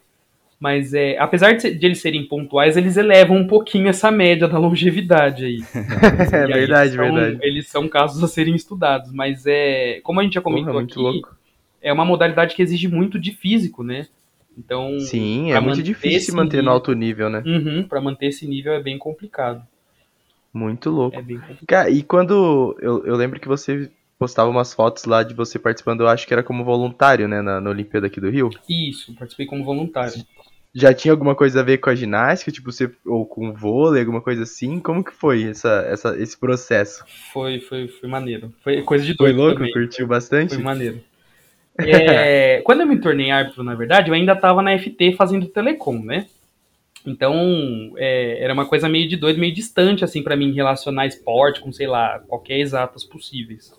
[0.59, 4.59] Mas é, apesar de, de, eles serem pontuais, eles elevam um pouquinho essa média da
[4.59, 5.59] longevidade aí.
[6.33, 7.39] é verdade, são, verdade.
[7.43, 10.99] Eles são casos a serem estudados, mas é, como a gente já comentou Porra, aqui,
[10.99, 11.37] louco.
[11.83, 14.07] é uma modalidade que exige muito de físico, né?
[14.57, 17.43] Então, sim, é muito difícil manter nível, no alto nível, né?
[17.45, 19.63] Uhum, para manter esse nível é bem complicado.
[20.53, 21.17] Muito louco.
[21.17, 21.67] É bem complicado.
[21.67, 26.01] Cara, e quando eu, eu lembro que você postava umas fotos lá de você participando,
[26.01, 28.49] eu acho que era como voluntário, né, na, na Olimpíada aqui do Rio.
[28.67, 30.25] Isso, participei como voluntário
[30.77, 34.21] já tinha alguma coisa a ver com a ginástica, tipo, você, ou com vôlei, alguma
[34.21, 34.79] coisa assim?
[34.79, 37.03] Como que foi essa, essa, esse processo?
[37.33, 38.53] Foi, foi, foi maneiro.
[38.63, 39.57] Foi coisa de doido Foi louco?
[39.57, 39.73] Também.
[39.73, 40.55] Curtiu bastante?
[40.55, 41.01] Foi maneiro.
[41.79, 45.99] É, quando eu me tornei árbitro, na verdade, eu ainda estava na FT fazendo telecom,
[45.99, 46.27] né?
[47.07, 51.61] Então, é, era uma coisa meio de doido, meio distante, assim, para mim, relacionar esporte
[51.61, 53.73] com, sei lá, qualquer exatas possíveis.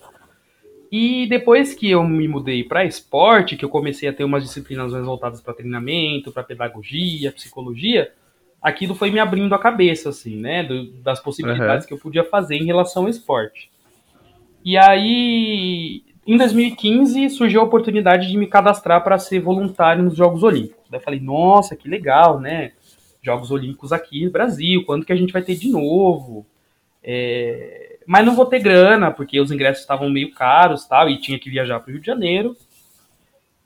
[0.90, 4.92] E depois que eu me mudei para esporte, que eu comecei a ter umas disciplinas
[4.92, 8.10] mais voltadas para treinamento, para pedagogia, psicologia,
[8.62, 11.88] aquilo foi me abrindo a cabeça, assim, né, do, das possibilidades uhum.
[11.88, 13.70] que eu podia fazer em relação ao esporte.
[14.64, 20.42] E aí, em 2015, surgiu a oportunidade de me cadastrar para ser voluntário nos Jogos
[20.42, 20.84] Olímpicos.
[20.90, 22.72] Daí eu falei, nossa, que legal, né?
[23.22, 26.46] Jogos Olímpicos aqui no Brasil, quando que a gente vai ter de novo?
[27.02, 31.38] É, mas não vou ter grana, porque os ingressos estavam meio caros tal, e tinha
[31.38, 32.54] que viajar para o Rio de Janeiro.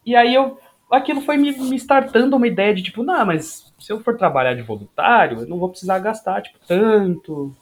[0.06, 0.56] E aí eu.
[0.88, 4.54] Aquilo foi me, me startando uma ideia de tipo, não, mas se eu for trabalhar
[4.54, 7.52] de voluntário, eu não vou precisar gastar, tipo, tanto.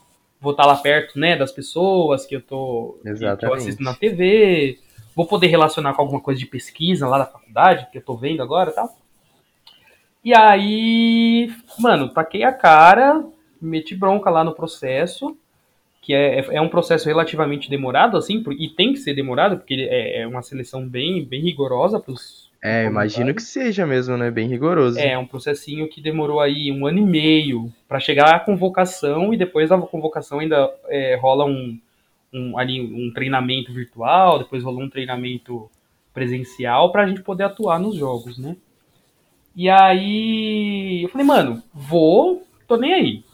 [0.40, 2.98] Vou estar lá perto, né, das pessoas que eu tô.
[3.04, 3.38] Exatamente.
[3.38, 4.78] Que eu assisto na TV.
[5.20, 8.42] Vou poder relacionar com alguma coisa de pesquisa lá da faculdade, que eu tô vendo
[8.42, 8.96] agora e tal.
[10.24, 13.22] E aí, mano, taquei a cara,
[13.60, 15.36] meti bronca lá no processo
[16.00, 19.86] que é, é, é um processo relativamente demorado, assim, e tem que ser demorado, porque
[19.90, 22.48] é, é uma seleção bem, bem rigorosa para os.
[22.64, 24.30] É, imagino que seja mesmo, né?
[24.30, 24.98] Bem rigoroso.
[24.98, 29.36] É, um processinho que demorou aí um ano e meio para chegar à convocação, e
[29.36, 31.78] depois da convocação ainda é, rola um,
[32.32, 35.70] um, ali, um treinamento virtual, depois rola um treinamento
[36.12, 38.56] presencial para a gente poder atuar nos jogos, né?
[39.54, 43.24] E aí eu falei, mano, vou, tô nem aí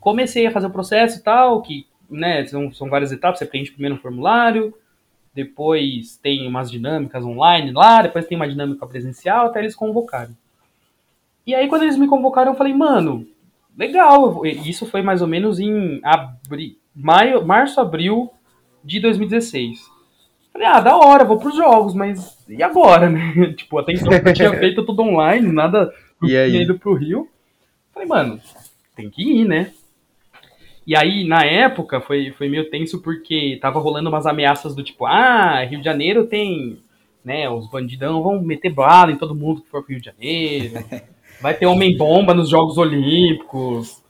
[0.00, 3.70] comecei a fazer o processo e tal, que né, são, são várias etapas, você preenche
[3.70, 4.74] primeiro um formulário,
[5.32, 10.36] depois tem umas dinâmicas online lá, depois tem uma dinâmica presencial, até eles convocarem.
[11.46, 13.28] E aí quando eles me convocaram, eu falei, mano,
[13.76, 16.78] legal, isso foi mais ou menos em abri...
[17.00, 18.30] maio, março, abril
[18.84, 19.80] de 2016.
[20.52, 23.52] Falei, ah, da hora, vou pros jogos, mas e agora, né?
[23.56, 25.92] tipo, até então eu tinha feito tudo online, nada
[26.22, 26.62] e aí?
[26.62, 27.28] ido pro Rio.
[27.92, 28.40] Falei, mano,
[28.94, 29.72] tem que ir, né?
[30.86, 35.06] E aí, na época, foi, foi meio tenso porque tava rolando umas ameaças do tipo,
[35.06, 36.78] ah, Rio de Janeiro tem,
[37.24, 40.84] né, os bandidão vão meter bala em todo mundo que for pro Rio de Janeiro,
[41.40, 44.02] vai ter homem-bomba nos Jogos Olímpicos,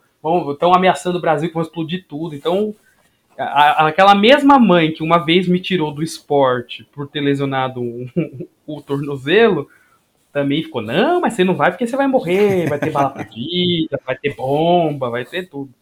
[0.52, 2.34] estão ameaçando o Brasil que vão explodir tudo.
[2.34, 2.74] Então,
[3.38, 8.06] a, aquela mesma mãe que uma vez me tirou do esporte por ter lesionado um,
[8.66, 9.68] o tornozelo,
[10.32, 14.00] também ficou, não, mas você não vai porque você vai morrer, vai ter bala perdida,
[14.06, 15.72] vai ter bomba, vai ter tudo.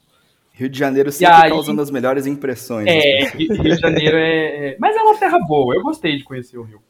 [0.53, 2.89] Rio de Janeiro sempre aí, causando as melhores impressões.
[2.89, 6.59] É, Rio de Janeiro é, é, Mas é uma terra boa, eu gostei de conhecer
[6.59, 6.81] o Rio.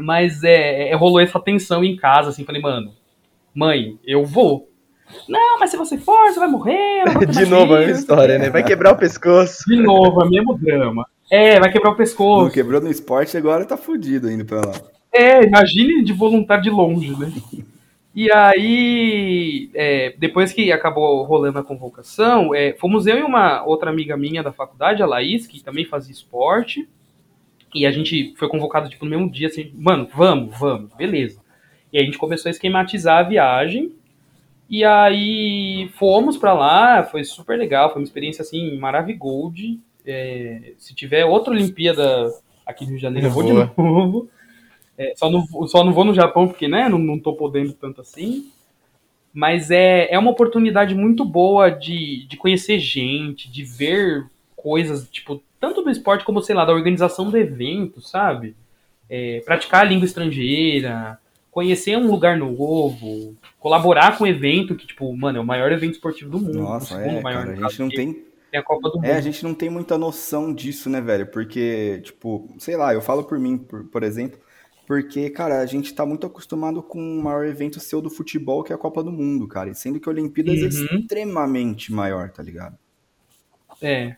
[0.00, 2.94] Mas é, é, rolou essa tensão em casa, assim, falei, mano,
[3.54, 4.68] mãe, eu vou.
[5.28, 7.04] Não, mas se você for, você vai morrer.
[7.30, 8.50] de novo a mesma história, né?
[8.50, 9.64] Vai quebrar o pescoço.
[9.66, 11.06] De novo, é o mesmo drama.
[11.30, 12.44] É, vai quebrar o pescoço.
[12.44, 14.74] Não quebrou no esporte, agora tá fudido indo pra lá.
[15.12, 17.32] É, imagine de voluntário de longe, né?
[18.14, 23.88] E aí, é, depois que acabou rolando a convocação, é, fomos eu e uma outra
[23.88, 26.86] amiga minha da faculdade, a Laís, que também fazia esporte.
[27.74, 31.40] E a gente foi convocado tipo, no mesmo dia, assim, mano, vamos, vamos, beleza.
[31.90, 33.94] E a gente começou a esquematizar a viagem.
[34.72, 39.78] E aí fomos para lá, foi super legal, foi uma experiência assim, maravigold.
[40.06, 42.32] É, se tiver outra Olimpíada
[42.64, 44.30] aqui no Rio de Janeiro, eu vou de novo.
[44.96, 48.00] É, só, não, só não vou no Japão porque, né, não, não tô podendo tanto
[48.00, 48.50] assim.
[49.30, 55.42] Mas é, é uma oportunidade muito boa de, de conhecer gente, de ver coisas, tipo,
[55.60, 58.56] tanto do esporte como, sei lá, da organização do evento, sabe?
[59.08, 61.18] É, praticar a língua estrangeira,
[61.52, 65.92] conhecer um lugar novo, colaborar com um evento que, tipo, mano, é o maior evento
[65.92, 66.58] esportivo do mundo.
[66.58, 68.14] Nossa, é, maior cara, a gente não tem...
[68.50, 69.04] tem a Copa do Mundo.
[69.04, 71.26] É, a gente não tem muita noção disso, né, velho?
[71.26, 74.40] Porque, tipo, sei lá, eu falo por mim, por, por exemplo,
[74.86, 78.72] porque, cara, a gente tá muito acostumado com o maior evento seu do futebol, que
[78.72, 79.68] é a Copa do Mundo, cara.
[79.68, 80.88] E sendo que a Olimpíadas é uhum.
[80.90, 82.78] é extremamente maior, tá ligado?
[83.80, 84.16] É.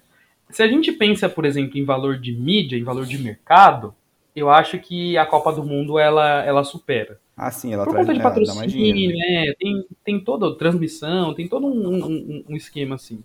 [0.51, 3.93] Se a gente pensa, por exemplo, em valor de mídia, em valor de mercado,
[4.37, 7.19] eu acho que a Copa do Mundo ela, ela supera.
[7.37, 9.53] Ah, sim, ela Por traz conta de patrocínio, né?
[9.59, 13.25] Tem, tem toda transmissão, tem todo um, um, um, esquema assim.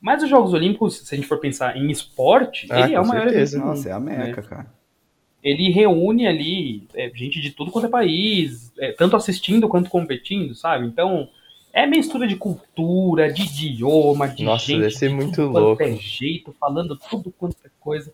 [0.00, 3.06] Mas os Jogos Olímpicos, se a gente for pensar em esporte, ah, ele é o
[3.06, 3.56] maior certeza.
[3.56, 3.66] evento.
[3.66, 4.48] Nossa, é a meca, né?
[4.48, 4.72] cara.
[5.42, 10.54] ele reúne ali é, gente de tudo quanto é país, é, tanto assistindo quanto competindo,
[10.54, 10.86] sabe?
[10.86, 11.28] Então,
[11.72, 15.82] é mistura de cultura, de idioma, de Nossa, gente deve ser de muito tudo louco.
[15.82, 18.12] é jeito, falando tudo quanto é coisa.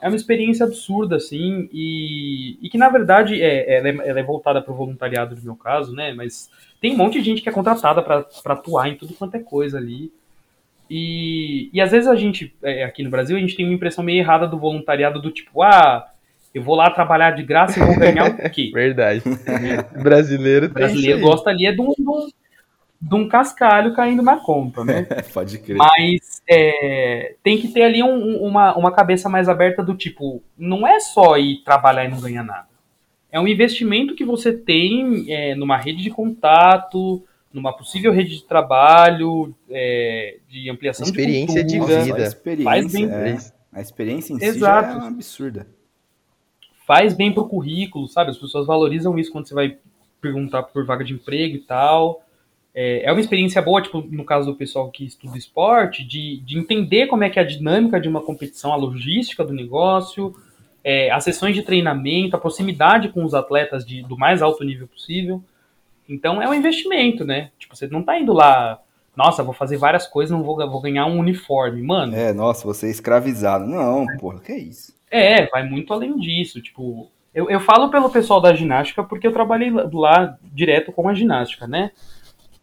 [0.00, 4.22] É uma experiência absurda, assim, e, e que, na verdade, é, ela, é, ela é
[4.22, 6.12] voltada para o voluntariado, no meu caso, né?
[6.12, 9.40] Mas tem um monte de gente que é contratada para atuar em tudo quanto é
[9.40, 10.12] coisa ali.
[10.88, 14.04] E, e às vezes a gente, é, aqui no Brasil, a gente tem uma impressão
[14.04, 16.06] meio errada do voluntariado do tipo, ah,
[16.54, 18.70] eu vou lá trabalhar de graça e vou ganhar o quê?
[18.74, 19.22] Verdade.
[20.02, 22.28] Brasileiro O brasileiro gosta ali é de um, de um,
[23.00, 25.02] de um cascalho caindo na conta, né?
[25.34, 25.76] Pode crer.
[25.76, 30.86] Mas é, tem que ter ali um- uma, uma cabeça mais aberta do tipo, não
[30.86, 32.68] é só ir trabalhar e não ganhar nada.
[33.30, 37.22] É um investimento que você tem é, numa rede de contato,
[37.52, 41.98] numa possível rede de trabalho, é, de ampliação Experiência de de cultura.
[41.98, 42.28] Nossa, a vida.
[42.28, 43.36] experiência, Faz bem- é,
[43.72, 44.88] a experiência em si Exato.
[44.88, 45.66] já é uma absurda.
[46.86, 48.30] faz bem pro currículo, sabe?
[48.30, 49.76] As pessoas valorizam isso quando você vai
[50.20, 52.22] perguntar por vaga de emprego e tal.
[52.78, 56.58] É, é uma experiência boa, tipo, no caso do pessoal que estuda esporte, de, de
[56.58, 60.34] entender como é que é a dinâmica de uma competição, a logística do negócio,
[60.84, 64.86] é, as sessões de treinamento, a proximidade com os atletas de, do mais alto nível
[64.86, 65.42] possível.
[66.06, 67.50] Então é um investimento, né?
[67.58, 68.78] Tipo, você não tá indo lá,
[69.16, 71.80] nossa, vou fazer várias coisas, não vou, vou ganhar um uniforme.
[71.82, 73.66] Mano, É, nossa, você é escravizado.
[73.66, 74.94] Não, porra, que isso?
[75.10, 76.60] é, vai muito além disso.
[76.60, 81.08] Tipo, eu, eu falo pelo pessoal da ginástica porque eu trabalhei lá- lá direto com
[81.08, 81.90] a ginástica, né?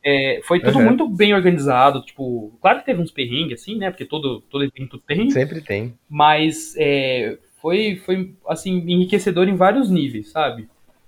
[0.03, 0.85] É, foi tudo Uhum.
[0.85, 2.01] muito bem organizado.
[2.03, 3.89] Tipo, claro que teve uns perrengues, assim, né?
[3.89, 5.93] Porque todo, todo evento tem, Sempre tem.
[6.09, 10.67] mas é, foi, foi, assim, enriquecedor em vários níveis, sabe?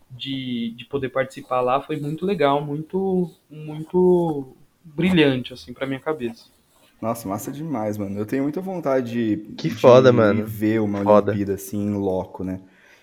[0.09, 6.45] De, de poder participar lá foi muito legal, muito, muito brilhante, assim, pra minha cabeça.
[7.01, 8.17] Nossa, massa demais, mano.
[8.17, 10.45] Eu tenho muita vontade de, Que de foda, mano.
[10.45, 11.31] ver uma Foda.
[11.31, 12.61] Olimpíada assim em loco, né?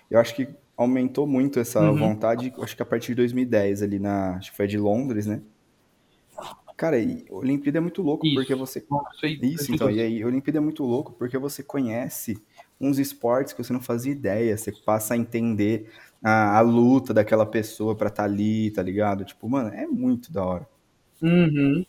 [0.09, 1.95] Eu acho que aumentou muito essa Uhum.
[1.95, 5.41] vontade, acho que a partir de 2010 ali na, acho que foi de Londres, né?
[6.75, 8.35] Cara, e Olimpíada é muito louco Isso.
[8.35, 12.41] porque você Isso, aí, Isso, então, e aí, Olimpíada é muito louco porque você conhece
[12.81, 15.89] uns esportes que você não fazia ideia, você passa a entender
[16.21, 19.23] a, a luta daquela pessoa pra estar ali, tá ligado?
[19.23, 20.67] Tipo, mano, é muito da hora.
[21.21, 21.85] Uhum.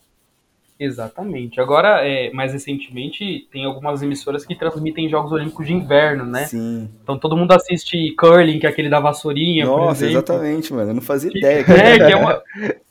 [0.78, 1.60] Exatamente.
[1.60, 6.46] Agora, é, mais recentemente, tem algumas emissoras que transmitem Jogos Olímpicos de Inverno, né?
[6.46, 6.90] Sim.
[7.02, 10.90] Então todo mundo assiste curling, que é aquele da vassourinha, Nossa, exatamente, mano.
[10.90, 11.64] Eu não fazia Que- ideia.
[11.70, 12.42] É, que é uma,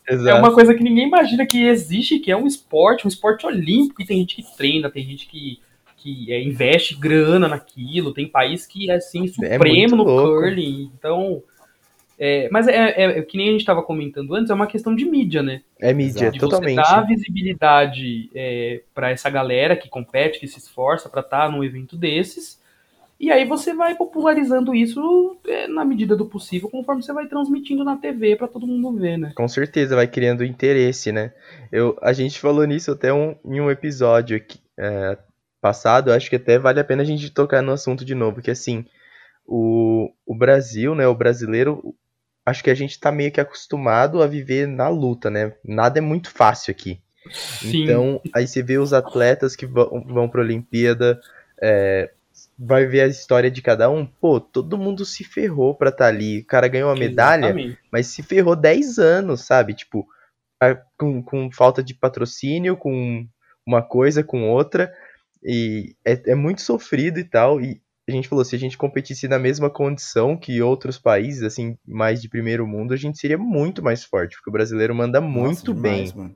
[0.07, 0.39] é Exato.
[0.39, 4.05] uma coisa que ninguém imagina que existe, que é um esporte, um esporte olímpico, e
[4.05, 5.59] tem gente que treina, tem gente que,
[5.97, 10.41] que é, investe grana naquilo, tem país que é assim, supremo muito no louco.
[10.41, 10.91] curling.
[10.97, 11.41] Então.
[12.19, 14.93] é, mas é, é- é que nem a gente estava comentando antes, é uma questão
[14.95, 15.61] de mídia, né?
[15.79, 16.75] É mídia, de totalmente.
[16.75, 21.63] você dar visibilidade é, para essa galera que compete, que se esforça para estar num
[21.63, 22.61] evento desses.
[23.19, 27.83] E aí você vai popularizando isso é, na medida do possível, conforme você vai transmitindo
[27.83, 29.31] na TV para todo mundo ver, né?
[29.35, 31.31] Com certeza, vai criando interesse, né?
[31.71, 35.17] Eu, a gente falou nisso até um, em um episódio aqui, é,
[35.61, 38.51] passado, acho que até vale a pena a gente tocar no assunto de novo, que
[38.51, 38.85] assim,
[39.45, 41.95] o, o Brasil, né, o brasileiro,
[42.45, 45.53] acho que a gente tá meio que acostumado a viver na luta, né?
[45.63, 46.99] Nada é muito fácil aqui.
[47.31, 47.83] Sim.
[47.83, 51.21] Então, aí você vê os atletas que vão, vão pra Olimpíada,
[51.61, 52.11] é,
[52.65, 56.39] vai ver a história de cada um, pô, todo mundo se ferrou pra estar ali.
[56.39, 57.77] O cara ganhou uma medalha, Exatamente.
[57.91, 59.73] mas se ferrou 10 anos, sabe?
[59.73, 60.07] Tipo,
[60.97, 63.27] com, com falta de patrocínio, com
[63.65, 64.91] uma coisa, com outra.
[65.43, 67.59] E é, é muito sofrido e tal.
[67.59, 71.77] E a gente falou, se a gente competisse na mesma condição que outros países, assim,
[71.85, 75.73] mais de primeiro mundo, a gente seria muito mais forte, porque o brasileiro manda muito
[75.73, 76.05] Nossa, bem.
[76.05, 76.35] demais, Mano.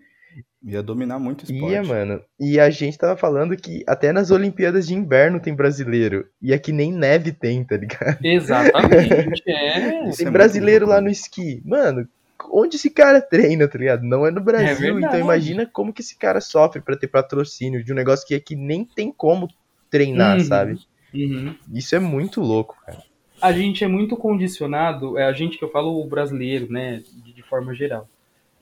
[0.63, 1.71] Ia dominar muito o esporte.
[1.73, 2.21] Ia, mano.
[2.39, 6.25] E a gente tava falando que até nas Olimpíadas de Inverno tem brasileiro.
[6.41, 8.17] E aqui nem neve tem, tá ligado?
[8.23, 9.43] Exatamente.
[9.47, 10.07] É.
[10.09, 11.61] Isso tem é brasileiro lá no esqui.
[11.63, 12.07] Mano,
[12.51, 14.03] onde esse cara treina, tá ligado?
[14.03, 14.75] Não é no Brasil.
[14.93, 15.05] verdade.
[15.05, 18.55] então imagina como que esse cara sofre pra ter patrocínio de um negócio que aqui
[18.55, 19.47] nem tem como
[19.91, 20.43] treinar, Uhum.
[20.43, 20.79] sabe?
[21.13, 21.55] Uhum.
[21.73, 23.01] Isso é muito louco, cara.
[23.41, 27.33] a gente é muito condicionado, é a gente que eu falo o brasileiro, né, de,
[27.33, 28.09] de forma geral,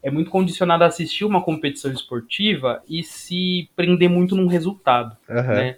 [0.06, 5.54] é muito condicionado a assistir uma competição esportiva e se prender muito num resultado, Aham.
[5.56, 5.78] né?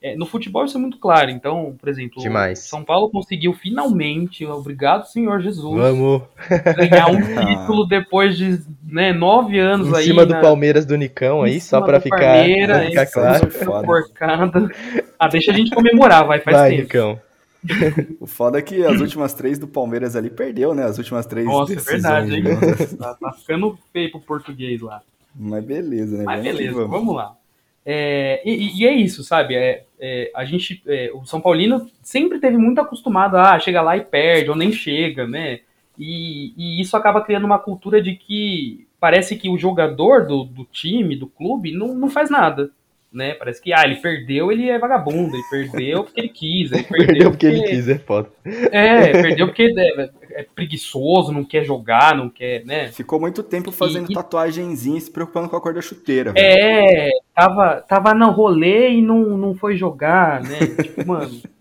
[0.00, 1.30] É, no futebol isso é muito claro.
[1.30, 2.60] Então, por exemplo, Demais.
[2.60, 6.22] São Paulo conseguiu finalmente, obrigado Senhor Jesus, Vamos
[6.76, 10.96] ganhar um título depois de né, nove anos em aí cima do na- Palmeiras do
[10.96, 12.44] Nicão em aí, só do ficar,
[12.86, 13.86] ficar claro.
[13.86, 14.70] porcada.
[15.18, 16.82] Ah, deixa a gente comemorar, vai, faz Vai, tempo.
[16.82, 17.20] Nicão.
[18.20, 20.84] O foda é que as últimas três do Palmeiras ali perdeu, né?
[20.84, 22.42] As últimas três Nossa, é verdade, hein?
[22.42, 22.56] né?
[22.98, 25.02] Tá, tá ficando feio pro português lá.
[25.34, 26.24] Mas beleza, né?
[26.24, 26.90] Mas beleza, vamos.
[26.90, 27.36] vamos lá.
[27.84, 29.54] É, e, e, é isso, sabe?
[29.54, 33.80] É, é a gente, é, o São Paulino sempre teve muito acostumado a ah, chega
[33.80, 35.60] lá e perde, ou nem chega, né?
[35.98, 40.64] E, e, isso acaba criando uma cultura de que parece que o jogador do, do
[40.64, 42.70] time, do clube, não, não faz nada
[43.12, 43.34] né?
[43.34, 47.06] Parece que, ah, ele perdeu, ele é vagabundo, ele perdeu porque ele quis, ele perdeu,
[47.06, 48.28] perdeu porque, porque, ele quis, é foda.
[48.44, 52.88] É, perdeu porque é, é, preguiçoso, não quer jogar, não quer, né?
[52.88, 56.32] Ficou muito tempo fazendo e, tatuagenzinha, se preocupando com a cor da chuteira.
[56.36, 60.58] É, tava, tava no rolê e não, não foi jogar, né?
[60.82, 61.55] tipo, mano...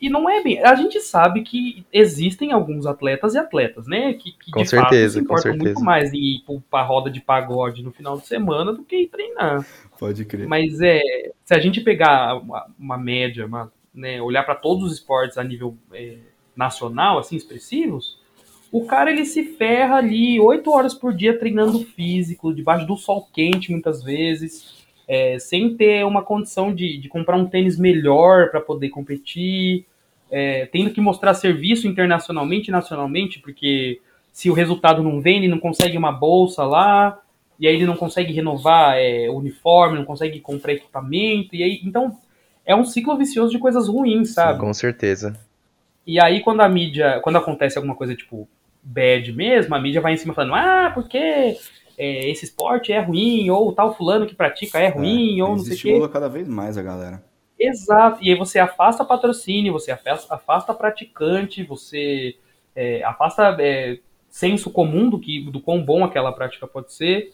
[0.00, 0.62] E não é bem.
[0.62, 4.12] A gente sabe que existem alguns atletas e atletas, né?
[4.14, 7.20] Que, que com de certeza, fato se importam muito mais em ir pra roda de
[7.20, 9.66] pagode no final de semana do que ir treinar.
[9.98, 10.46] Pode crer.
[10.46, 11.00] Mas é,
[11.44, 15.42] se a gente pegar uma, uma média, uma, né, olhar para todos os esportes a
[15.42, 16.18] nível é,
[16.54, 18.20] nacional, assim, expressivos,
[18.70, 23.28] o cara ele se ferra ali oito horas por dia treinando físico, debaixo do sol
[23.32, 24.77] quente muitas vezes,
[25.08, 29.86] é, sem ter uma condição de, de comprar um tênis melhor para poder competir,
[30.30, 34.00] é, tendo que mostrar serviço internacionalmente e nacionalmente, porque
[34.30, 37.18] se o resultado não vem, ele não consegue uma bolsa lá,
[37.58, 42.16] e aí ele não consegue renovar é, uniforme, não consegue comprar equipamento, e aí, então,
[42.66, 44.58] é um ciclo vicioso de coisas ruins, sabe?
[44.58, 45.40] Sim, com certeza.
[46.06, 48.46] E aí, quando a mídia, quando acontece alguma coisa, tipo,
[48.82, 51.56] bad mesmo, a mídia vai em cima falando, ah, porque
[51.98, 55.58] é, esse esporte é ruim, ou tal fulano que pratica é ruim, é, ou não
[55.58, 55.88] sei o quê.
[55.88, 57.24] estimula cada vez mais a galera.
[57.58, 62.36] Exato, e aí você afasta patrocínio, você afasta, afasta praticante, você
[62.74, 63.98] é, afasta é,
[64.30, 67.32] senso comum do, que, do quão bom aquela prática pode ser.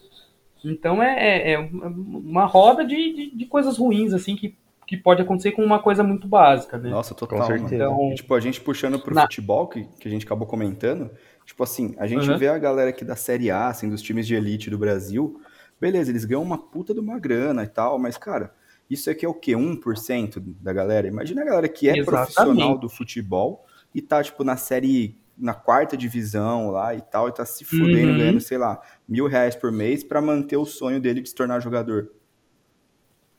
[0.64, 4.56] Então é, é, é uma roda de, de, de, coisas ruins, assim, que,
[4.86, 6.88] que pode acontecer com uma coisa muito básica, né?
[6.88, 7.40] Nossa, total.
[7.40, 7.74] Com certeza.
[7.74, 9.22] Então, tipo, a gente puxando pro na...
[9.22, 11.10] futebol, que, que a gente acabou comentando,
[11.44, 12.38] tipo assim, a gente uhum.
[12.38, 15.40] vê a galera aqui da Série A, assim, dos times de elite do Brasil,
[15.80, 18.54] beleza, eles ganham uma puta de uma grana e tal, mas, cara,
[18.88, 19.52] isso aqui é o quê?
[19.52, 21.06] 1% da galera?
[21.06, 22.34] Imagina a galera que é Exatamente.
[22.34, 23.64] profissional do futebol
[23.94, 28.12] e tá, tipo, na série na quarta divisão lá e tal, e tá se fudendo,
[28.12, 28.18] uhum.
[28.18, 31.60] ganhando, sei lá, mil reais por mês para manter o sonho dele de se tornar
[31.60, 32.10] jogador.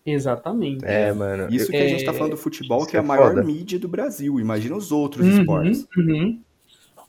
[0.06, 0.86] Exatamente.
[0.86, 1.48] É, mano.
[1.50, 1.86] Isso que é...
[1.86, 3.44] a gente tá falando do futebol, que é a maior foda.
[3.44, 4.40] mídia do Brasil.
[4.40, 5.88] Imagina os outros uhum, esportes.
[5.98, 6.42] Uhum.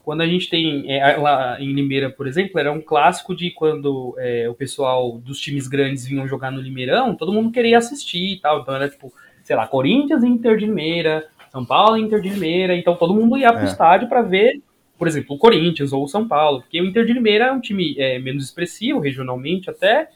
[0.07, 4.14] Quando a gente tem, é, lá em Limeira, por exemplo, era um clássico de quando
[4.18, 8.38] é, o pessoal dos times grandes vinham jogar no Limeirão, todo mundo queria assistir e
[8.38, 8.61] tal.
[8.61, 12.28] Então era tipo, sei lá, Corinthians e Inter de Limeira, São Paulo e Inter de
[12.28, 12.76] Limeira.
[12.76, 13.64] Então todo mundo ia pro é.
[13.64, 14.62] estádio para ver
[14.96, 17.61] por exemplo, o Corinthians ou o São Paulo, porque o Inter de Limeira é um
[17.61, 20.09] time é, menos expressivo, regionalmente até,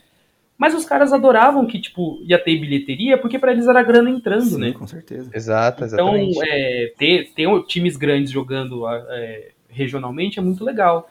[0.56, 4.42] mas os caras adoravam que, tipo, ia ter bilheteria, porque para eles era grana entrando,
[4.42, 4.72] Sim, né?
[4.72, 5.30] com certeza.
[5.34, 6.30] Exato, então, exatamente.
[6.30, 11.10] Então, é, ter, ter times grandes jogando é, regionalmente é muito legal.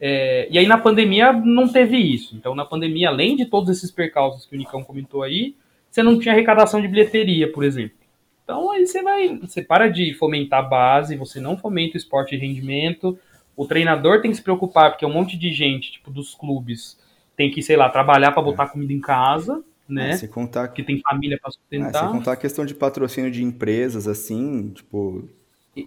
[0.00, 2.34] É, e aí na pandemia não teve isso.
[2.34, 5.54] Então, na pandemia, além de todos esses percalços que o Nicão comentou aí,
[5.90, 7.98] você não tinha arrecadação de bilheteria, por exemplo.
[8.44, 12.36] Então aí você vai, você para de fomentar a base, você não fomenta o esporte
[12.36, 13.18] de rendimento.
[13.56, 16.98] O treinador tem que se preocupar porque um monte de gente, tipo dos clubes,
[17.36, 18.68] tem que, sei lá, trabalhar para botar é.
[18.68, 20.12] comida em casa, né?
[20.12, 22.04] É, contar que tem família para sustentar.
[22.04, 25.28] É, se contar a questão de patrocínio de empresas assim, tipo,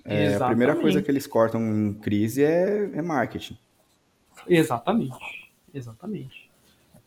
[0.06, 3.58] é, a primeira coisa que eles cortam em crise é, é marketing.
[4.48, 5.52] Exatamente.
[5.74, 6.50] Exatamente.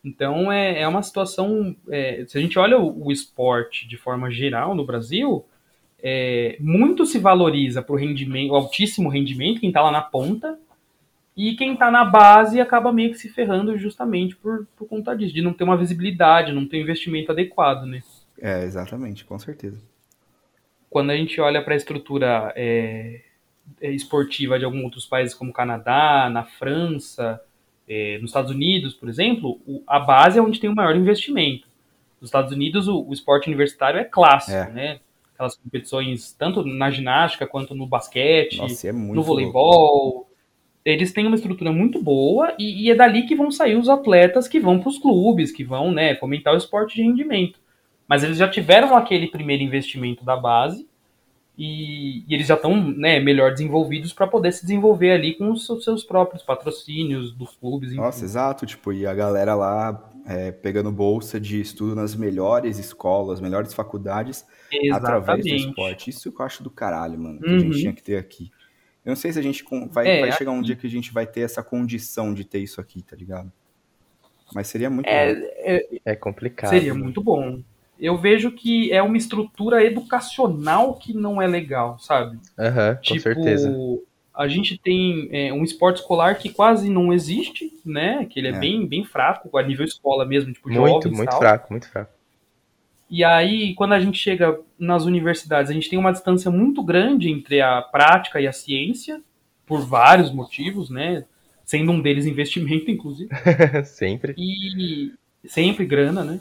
[0.03, 1.75] Então é, é uma situação.
[1.89, 5.45] É, se a gente olha o, o, esporte de forma geral no Brasil,
[6.01, 10.57] é, muito se valoriza para o rendimento, o altíssimo rendimento, quem está lá na ponta,
[11.35, 15.33] e quem está na base acaba meio que se ferrando justamente por, por conta disso,
[15.33, 18.01] de não ter uma visibilidade, não ter um investimento adequado, né?
[18.39, 19.77] É, exatamente, com certeza.
[20.89, 23.21] Quando a gente olha para a estrutura é,
[23.81, 27.41] é, esportiva de alguns outros países como Canadá, na França,
[27.87, 31.67] é, nos Estados Unidos, por exemplo, o, a base é onde tem o maior investimento.
[32.19, 34.71] Nos Estados Unidos, o, o esporte universitário é clássico, é.
[34.71, 34.99] né?
[35.33, 39.71] Aquelas competições, tanto na ginástica quanto no basquete, Nossa, é no voleibol.
[39.71, 40.27] Louco.
[40.83, 44.47] Eles têm uma estrutura muito boa e, e, é dali que vão sair os atletas
[44.47, 47.59] que vão para os clubes, que vão né, fomentar o esporte de rendimento.
[48.07, 50.87] Mas eles já tiveram aquele primeiro investimento da base
[51.57, 55.65] e, e, eles já estão né, melhor desenvolvidos para poder se desenvolver ali com os
[55.65, 57.89] seus próprios patrocínios dos clubes.
[57.89, 57.99] Enfim.
[57.99, 63.41] Nossa, exato, tipo, e a galera lá é, pegando bolsa de estudo nas melhores escolas,
[63.41, 64.93] melhores faculdades, Exatamente.
[64.93, 66.09] através do esporte.
[66.11, 67.55] Isso que eu acho do caralho, mano, que uhum.
[67.55, 67.79] a gente uhum.
[67.79, 68.51] tinha que ter aqui.
[69.03, 71.11] Eu não sei se a gente vai, é, vai chegar um dia que a gente
[71.11, 73.51] vai ter essa condição de ter isso aqui, tá ligado?
[74.53, 76.69] Mas seria muito é, é, é, complicado.
[76.69, 76.99] Seria né?
[76.99, 77.61] muito bom
[77.99, 82.37] eu vejo que é uma estrutura educacional que não é legal, sabe?
[82.57, 83.73] Uhum, tipo, com certeza.
[84.33, 88.25] A gente tem é, um esporte escolar que quase não existe, né?
[88.29, 88.59] Que ele é, é.
[88.59, 91.39] Bem, bem fraco, a nível escola mesmo, tipo Muito, muito tal.
[91.39, 92.11] fraco, muito fraco.
[93.09, 97.31] E aí, quando a gente chega nas universidades, a gente tem uma distância muito grande
[97.31, 99.21] entre a prática e a ciência,
[99.65, 101.25] por vários motivos, né?
[101.65, 103.29] Sendo um deles investimento, inclusive.
[103.85, 104.35] sempre.
[104.37, 105.13] E
[105.45, 106.39] sempre grana, né?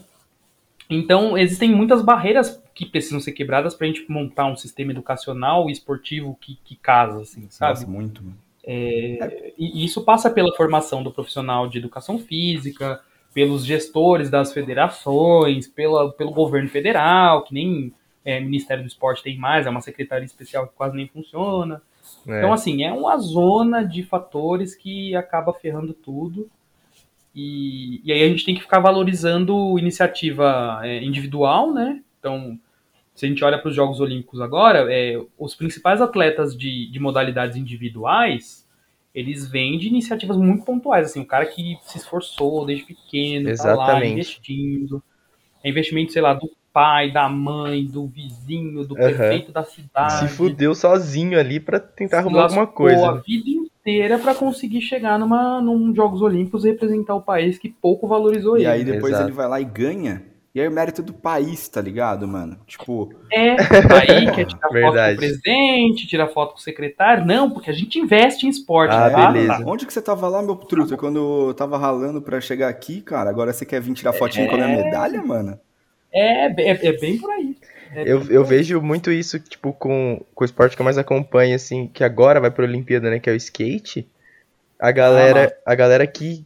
[0.89, 5.68] Então, existem muitas barreiras que precisam ser quebradas para a gente montar um sistema educacional
[5.68, 7.80] e esportivo que, que casa, assim, sabe?
[7.80, 8.22] Nossa, muito.
[8.64, 13.01] É, e isso passa pela formação do profissional de educação física,
[13.32, 17.93] pelos gestores das federações, pela, pelo governo federal, que nem
[18.24, 21.80] é, Ministério do Esporte tem mais, é uma secretaria especial que quase nem funciona.
[22.26, 22.39] É.
[22.39, 26.51] Então, assim, é uma zona de fatores que acaba ferrando tudo.
[27.37, 32.03] E, e aí a gente tem que ficar valorizando iniciativa é, individual, né?
[32.18, 32.59] Então,
[33.14, 36.99] se a gente olha para os Jogos Olímpicos agora, é, os principais atletas de, de
[36.99, 38.66] modalidades individuais,
[39.14, 43.87] eles vêm de iniciativas muito pontuais, assim, o cara que se esforçou desde pequeno, Exatamente.
[43.87, 45.03] tá lá investindo,
[45.62, 49.01] é investimento, sei lá, do pai, da mãe, do vizinho, do uhum.
[49.01, 50.20] prefeito da cidade.
[50.20, 53.11] Se fudeu sozinho ali para tentar arrumar alguma coisa.
[53.11, 57.68] a vida inteira para conseguir chegar numa, num Jogos Olímpicos e representar o país que
[57.68, 58.68] pouco valorizou e ele.
[58.68, 59.28] E aí depois Exato.
[59.28, 60.22] ele vai lá e ganha
[60.57, 62.57] e aí o mérito do país, tá ligado, mano?
[62.66, 63.12] Tipo.
[63.30, 63.57] É,
[63.93, 67.26] aí quer tirar foto com o presidente, tirar foto com o secretário.
[67.26, 69.30] Não, porque a gente investe em esporte, ah, tá?
[69.30, 69.62] beleza.
[69.66, 73.28] Onde que você tava lá, meu truta, quando eu tava ralando pra chegar aqui, cara?
[73.28, 74.49] Agora você quer vir tirar fotinho é...
[74.49, 75.61] com a minha medalha, mano?
[76.11, 77.55] É, é, é bem por aí.
[77.95, 81.55] É eu, eu vejo muito isso, tipo, com, com o esporte que eu mais acompanho,
[81.55, 84.09] assim, que agora vai pra Olimpíada, né, que é o skate.
[84.78, 86.45] A galera, ah, a galera que,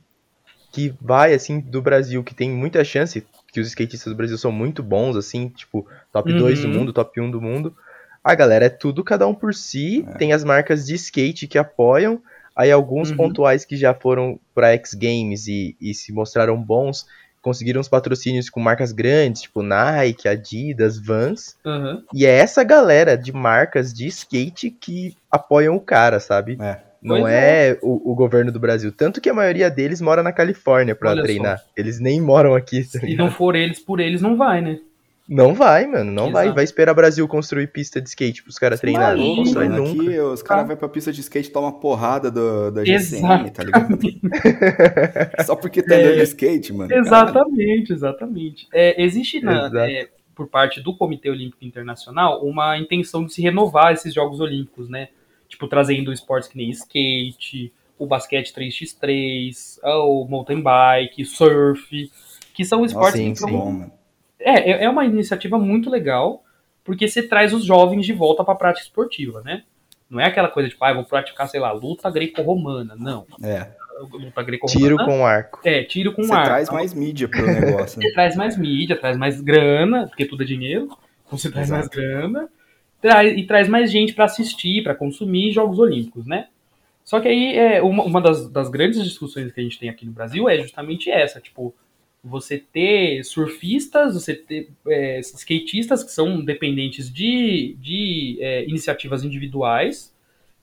[0.72, 4.52] que vai, assim, do Brasil, que tem muita chance, que os skatistas do Brasil são
[4.52, 6.70] muito bons, assim, tipo, top 2 uhum.
[6.70, 7.76] do mundo, top 1 do mundo.
[8.22, 10.18] A galera é tudo cada um por si, é.
[10.18, 12.22] tem as marcas de skate que apoiam,
[12.54, 13.16] aí alguns uhum.
[13.16, 17.06] pontuais que já foram para X Games e, e se mostraram bons,
[17.42, 21.56] conseguiram os patrocínios com marcas grandes, tipo Nike, Adidas, Vans.
[21.64, 22.02] Uhum.
[22.14, 26.58] E é essa galera de marcas de skate que apoiam o cara, sabe?
[26.60, 26.90] É.
[27.02, 28.92] Não é, é o, o, governo do Brasil.
[28.92, 31.58] Tanto que a maioria deles mora na Califórnia para treinar.
[31.58, 31.64] Só.
[31.74, 32.84] Eles nem moram aqui.
[32.84, 34.78] Tá Se não for eles por eles, não vai, né?
[35.30, 36.32] Não vai, mano, não Exato.
[36.32, 36.52] vai.
[36.52, 39.28] Vai esperar o Brasil construir pista de skate pros caras treinarem.
[39.28, 40.02] Não constrói nunca.
[40.02, 40.66] Aqui, os caras ah.
[40.66, 43.96] vão pra pista de skate e tomam porrada do, da GCM, tá ligado?
[45.46, 46.92] Só porque tá andando é, skate, mano.
[46.92, 47.94] Exatamente, cara.
[47.94, 48.66] exatamente.
[48.74, 53.92] É, existe na, é, por parte do Comitê Olímpico Internacional uma intenção de se renovar
[53.92, 55.10] esses Jogos Olímpicos, né?
[55.48, 62.10] Tipo, trazendo esportes que nem skate, o basquete 3x3, o mountain bike, surf,
[62.52, 63.52] que são esportes Nossa, sim, que.
[63.52, 63.90] Sim,
[64.40, 66.44] é, é uma iniciativa muito legal,
[66.84, 69.62] porque você traz os jovens de volta para a prática esportiva, né?
[70.08, 72.96] Não é aquela coisa de, tipo, ah, vou praticar, sei lá, luta greco-romana.
[72.98, 73.26] Não.
[73.42, 73.68] É.
[74.00, 74.80] Luta greco-romana.
[74.80, 75.60] Tiro com arco.
[75.64, 76.42] É, tiro com você arco.
[76.42, 78.00] Você traz mais mídia pro negócio.
[78.00, 78.06] Né?
[78.06, 80.88] Você traz mais mídia, traz mais grana, porque tudo é dinheiro.
[81.26, 81.80] Então você traz Exato.
[81.80, 82.48] mais grana.
[83.00, 86.48] Traz, e traz mais gente para assistir, para consumir Jogos Olímpicos, né?
[87.04, 90.04] Só que aí, é, uma, uma das, das grandes discussões que a gente tem aqui
[90.04, 91.74] no Brasil é justamente essa, tipo,
[92.22, 100.14] você ter surfistas, você ter é, skatistas que são dependentes de, de é, iniciativas individuais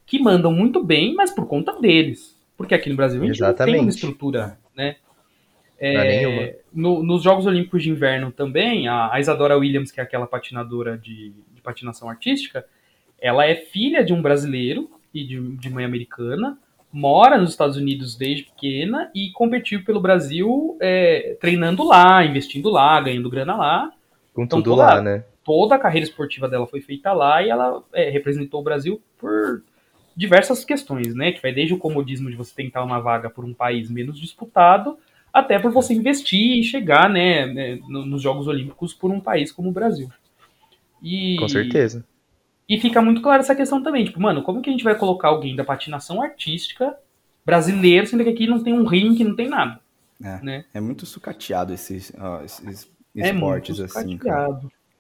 [0.06, 2.38] que mandam muito bem, mas por conta deles.
[2.56, 3.72] Porque aqui no Brasil a gente Exatamente.
[3.72, 4.96] não tem uma estrutura, né?
[5.80, 10.26] É, no, nos Jogos Olímpicos de Inverno também, a, a Isadora Williams, que é aquela
[10.26, 12.66] patinadora de, de, patinação artística,
[13.20, 16.58] ela é filha de um brasileiro e de, de mãe americana,
[16.92, 23.00] mora nos Estados Unidos desde pequena e competiu pelo Brasil é, treinando lá, investindo lá,
[23.02, 23.92] ganhando grana lá.
[24.34, 25.24] Com então, tudo toda, lá, né?
[25.44, 29.64] Toda a carreira esportiva dela foi feita lá e ela é, representou o Brasil por
[30.16, 31.32] diversas questões, né?
[31.32, 34.98] Que vai desde o comodismo de você tentar uma vaga por um país menos disputado,
[35.32, 39.70] até por você investir e chegar, né, né nos Jogos Olímpicos por um país como
[39.70, 40.10] o Brasil.
[41.02, 42.04] E, Com certeza.
[42.70, 45.30] E fica muito clara essa questão também, tipo, mano, como que a gente vai colocar
[45.30, 46.98] alguém da patinação artística
[47.46, 49.80] brasileiro, sendo que aqui não tem um ringue, não tem nada.
[50.22, 50.66] É, né?
[50.74, 54.18] é muito sucateado esses, ó, esses é esportes assim.
[54.18, 54.60] Cara.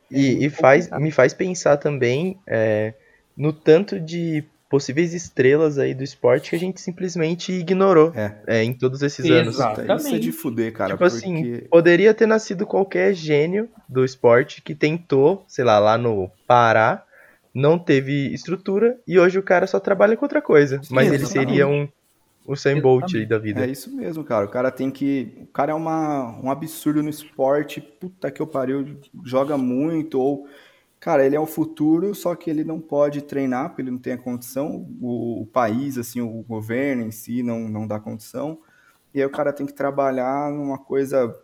[0.09, 2.93] E, e faz, me faz pensar também é,
[3.35, 8.35] no tanto de possíveis estrelas aí do esporte que a gente simplesmente ignorou é.
[8.47, 9.91] É, em todos esses Exatamente.
[9.91, 10.05] anos.
[10.05, 10.91] Isso é de fuder, cara.
[10.91, 11.57] Tipo assim, porque...
[11.57, 17.03] assim, poderia ter nascido qualquer gênio do esporte que tentou, sei lá, lá no Pará,
[17.57, 20.79] não teve estrutura e hoje o cara só trabalha com outra coisa.
[20.91, 21.87] Mas ele seria um
[22.45, 23.65] o Sam Bolt aí da vida.
[23.65, 24.45] É isso mesmo, cara.
[24.45, 25.37] O cara tem que.
[25.41, 27.81] O cara é uma, um absurdo no esporte.
[27.81, 28.97] Puta que eu pariu.
[29.25, 30.17] Joga muito.
[30.17, 30.47] Ou.
[30.97, 34.13] Cara, ele é o futuro, só que ele não pode treinar, porque ele não tem
[34.13, 34.87] a condição.
[35.01, 38.59] O, o país, assim, o governo em si não, não dá condição.
[39.13, 41.35] E aí o cara tem que trabalhar numa coisa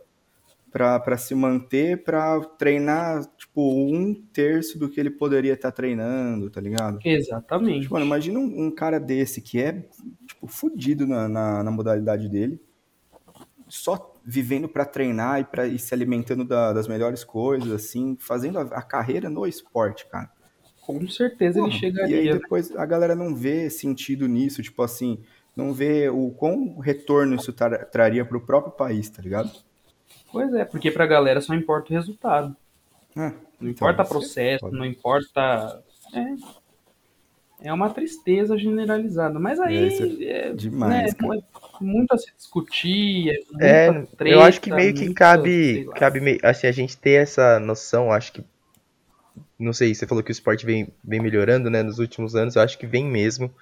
[0.73, 6.49] para se manter, para treinar, tipo, um terço do que ele poderia estar tá treinando,
[6.49, 6.97] tá ligado?
[7.05, 7.81] Exatamente.
[7.81, 9.85] Tipo, mano, imagina um, um, cara desse que é,
[10.27, 12.59] tipo, fudido na, na, na modalidade dele,
[13.69, 18.57] só vivendo para treinar e, pra, ir se alimentando da, das melhores coisas, assim, fazendo
[18.57, 20.31] a, a, carreira no esporte, cara.
[20.81, 22.15] Com certeza Porra, ele chegaria.
[22.15, 22.39] E aí né?
[22.39, 25.19] depois a galera não vê sentido nisso, tipo assim,
[25.55, 29.51] não vê o quão retorno isso tra traria para o próprio país, tá ligado?
[30.33, 32.55] Pois é, porque pra galera só importa o resultado.
[33.15, 33.31] É,
[33.61, 35.83] não importa então, processo, não importa.
[36.11, 39.39] É, é uma tristeza generalizada.
[39.39, 40.23] Mas aí.
[40.23, 41.13] É, é demais.
[41.13, 43.29] Né, é muito a se discutir.
[43.61, 45.87] É, é treta, eu acho que meio que cabe.
[45.95, 48.43] cabe meio, assim, a gente ter essa noção, acho que.
[49.59, 52.61] Não sei, você falou que o esporte vem, vem melhorando, né, nos últimos anos, eu
[52.63, 53.53] acho que vem mesmo.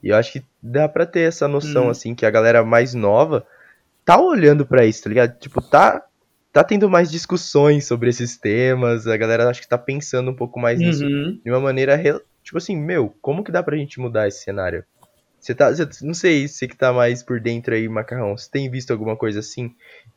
[0.00, 1.90] E eu acho que dá pra ter essa noção, hum.
[1.90, 3.44] assim, que a galera mais nova
[4.04, 5.38] tá olhando para isso, tá ligado?
[5.38, 6.02] Tipo, tá
[6.52, 10.60] tá tendo mais discussões sobre esses temas, a galera acho que tá pensando um pouco
[10.60, 11.40] mais nisso uhum.
[11.42, 11.98] de uma maneira,
[12.42, 14.84] tipo assim, meu, como que dá pra gente mudar esse cenário?
[15.40, 18.70] Você tá, você, não sei, você que tá mais por dentro aí, Macarrão, você tem
[18.70, 19.74] visto alguma coisa assim?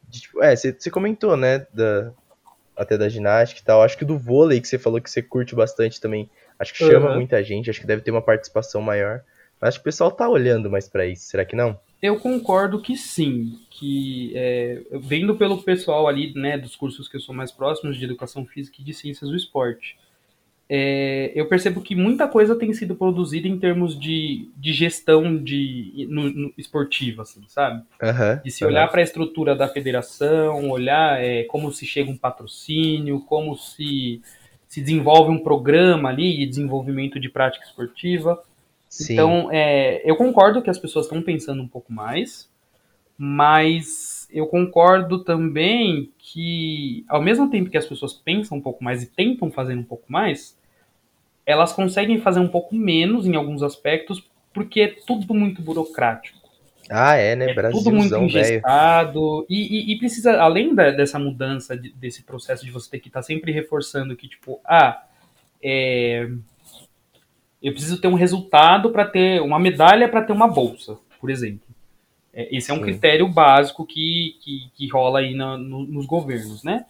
[0.08, 2.12] De, tipo, é, você, você comentou, né, da,
[2.76, 5.56] até da ginástica e tal, acho que do vôlei que você falou que você curte
[5.56, 6.30] bastante também,
[6.60, 7.16] acho que chama uhum.
[7.16, 9.24] muita gente, acho que deve ter uma participação maior,
[9.60, 11.80] mas acho que o pessoal tá olhando mais para isso, será que não?
[12.02, 17.22] Eu concordo que sim, que é, vendo pelo pessoal ali, né, dos cursos que eu
[17.22, 19.98] sou mais próximos de educação física e de ciências do esporte,
[20.68, 26.08] é, eu percebo que muita coisa tem sido produzida em termos de, de gestão de
[26.10, 27.84] no, no esportiva, assim, sabe?
[28.02, 28.72] Uhum, de se uhum.
[28.72, 34.22] olhar para a estrutura da federação, olhar é, como se chega um patrocínio, como se
[34.68, 38.42] se desenvolve um programa ali de desenvolvimento de prática esportiva.
[38.96, 39.14] Sim.
[39.14, 42.50] Então, é, eu concordo que as pessoas estão pensando um pouco mais,
[43.18, 49.04] mas eu concordo também que, ao mesmo tempo que as pessoas pensam um pouco mais
[49.04, 50.58] e tentam fazer um pouco mais,
[51.46, 54.24] elas conseguem fazer um pouco menos em alguns aspectos,
[54.54, 56.50] porque é tudo muito burocrático.
[56.90, 57.52] Ah, é, né?
[57.52, 59.46] É tudo muito engessado.
[59.50, 63.10] E, e, e, precisa, além da, dessa mudança, de, desse processo de você ter que
[63.10, 65.04] estar tá sempre reforçando que, tipo, ah,
[65.62, 66.30] é,
[67.66, 71.66] eu preciso ter um resultado para ter uma medalha para ter uma bolsa, por exemplo.
[72.32, 72.84] É, esse é um Sim.
[72.84, 76.86] critério básico que, que, que rola aí na, no, nos governos, né?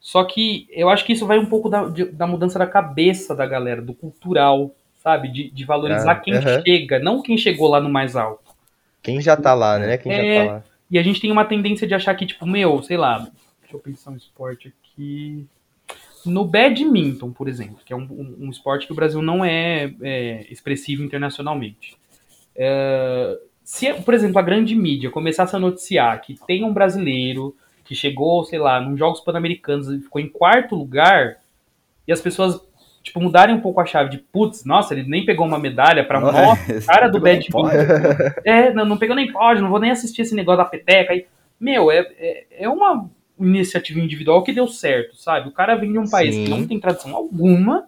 [0.00, 3.34] Só que eu acho que isso vai um pouco da, de, da mudança da cabeça
[3.34, 5.28] da galera, do cultural, sabe?
[5.28, 8.54] De, de valorizar ah, quem chega, não quem chegou lá no mais alto.
[9.02, 9.98] Quem já tá lá, né?
[9.98, 10.64] Quem é, já tá lá.
[10.90, 13.18] E a gente tem uma tendência de achar que, tipo, meu, sei lá,
[13.60, 15.46] deixa eu pensar um esporte aqui.
[16.26, 19.92] No badminton, por exemplo, que é um, um, um esporte que o Brasil não é,
[20.02, 21.96] é expressivo internacionalmente.
[22.56, 27.94] É, se, por exemplo, a grande mídia começasse a noticiar que tem um brasileiro que
[27.94, 31.36] chegou, sei lá, nos Jogos Pan-Americanos e ficou em quarto lugar,
[32.06, 32.60] e as pessoas
[33.02, 36.18] tipo, mudarem um pouco a chave de putz, nossa, ele nem pegou uma medalha pra
[36.18, 37.68] nossa, cara do badminton.
[38.44, 41.12] É, não, não pegou nem pódio, não vou nem assistir esse negócio da peteca.
[41.12, 41.26] Aí,
[41.60, 43.08] meu, é, é, é uma
[43.38, 45.48] iniciativa individual que deu certo, sabe?
[45.48, 46.44] O cara vem de um país Sim.
[46.44, 47.86] que não tem tradição alguma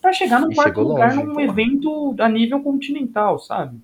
[0.00, 1.44] para chegar no quarto lugar longe, num porra.
[1.44, 3.78] evento a nível continental, sabe?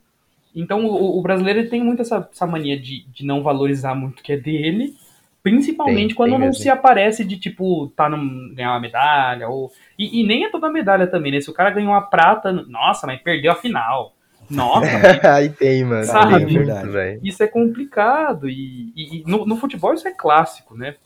[0.54, 4.22] Então o, o brasileiro tem muito essa, essa mania de, de não valorizar muito o
[4.22, 4.94] que é dele,
[5.42, 6.62] principalmente tem, quando tem não mesmo.
[6.62, 9.72] se aparece de tipo, tá no, ganhar uma medalha, ou.
[9.98, 11.40] E, e, nem é toda medalha também, né?
[11.40, 14.14] Se o cara ganhou uma prata, nossa, mas perdeu a final.
[14.52, 14.86] Nossa,
[15.34, 16.04] aí tem, mano.
[16.04, 16.46] Sabe?
[16.46, 18.48] Tem, é isso é complicado.
[18.48, 20.96] E, e, e no, no, futebol isso é clássico, né?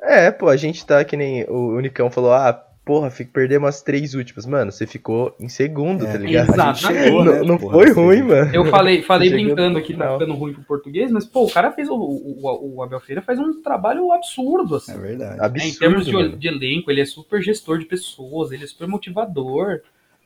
[0.00, 2.52] É, pô, a gente tá que nem o Unicão falou, ah,
[2.84, 4.44] porra, fico, perder umas três últimas.
[4.44, 6.50] Mano, você ficou em segundo, é, tá ligado?
[6.50, 7.10] Exatamente.
[7.10, 8.54] Não, né, não porra, foi ruim, mano.
[8.54, 11.88] Eu falei, falei brincando aqui, tá ficando ruim pro português, mas, pô, o cara fez,
[11.88, 14.92] o, o, o Abel Feira faz um trabalho absurdo, assim.
[14.92, 15.40] É verdade.
[15.40, 18.66] Absurdo, é, em termos de, de, elenco, ele é super gestor de pessoas, ele é
[18.66, 19.80] super motivador.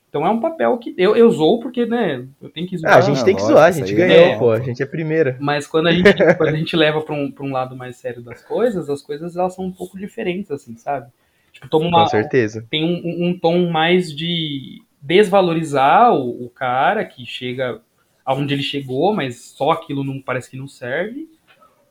[0.09, 2.94] Então é um papel que eu, eu zoo porque, né, eu tenho que zoar.
[2.94, 5.36] Ah, a gente tem que zoar, a gente ganhou, é, pô, a gente é primeira.
[5.38, 8.22] Mas quando a gente, quando a gente leva pra um, pra um lado mais sério
[8.22, 11.11] das coisas, as coisas elas são um pouco diferentes, assim, sabe?
[11.52, 12.66] Tipo, toma uma, Com certeza.
[12.70, 17.80] Tem um, um tom mais de desvalorizar o, o, cara que chega
[18.24, 21.28] aonde ele chegou, mas só aquilo não parece que não serve.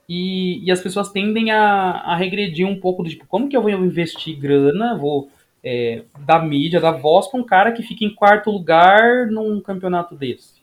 [0.09, 3.61] E, e as pessoas tendem a, a regredir um pouco do tipo, como que eu
[3.61, 5.29] vou investir grana, vou
[5.63, 10.15] é, da mídia, da voz para um cara que fica em quarto lugar num campeonato
[10.15, 10.57] desse?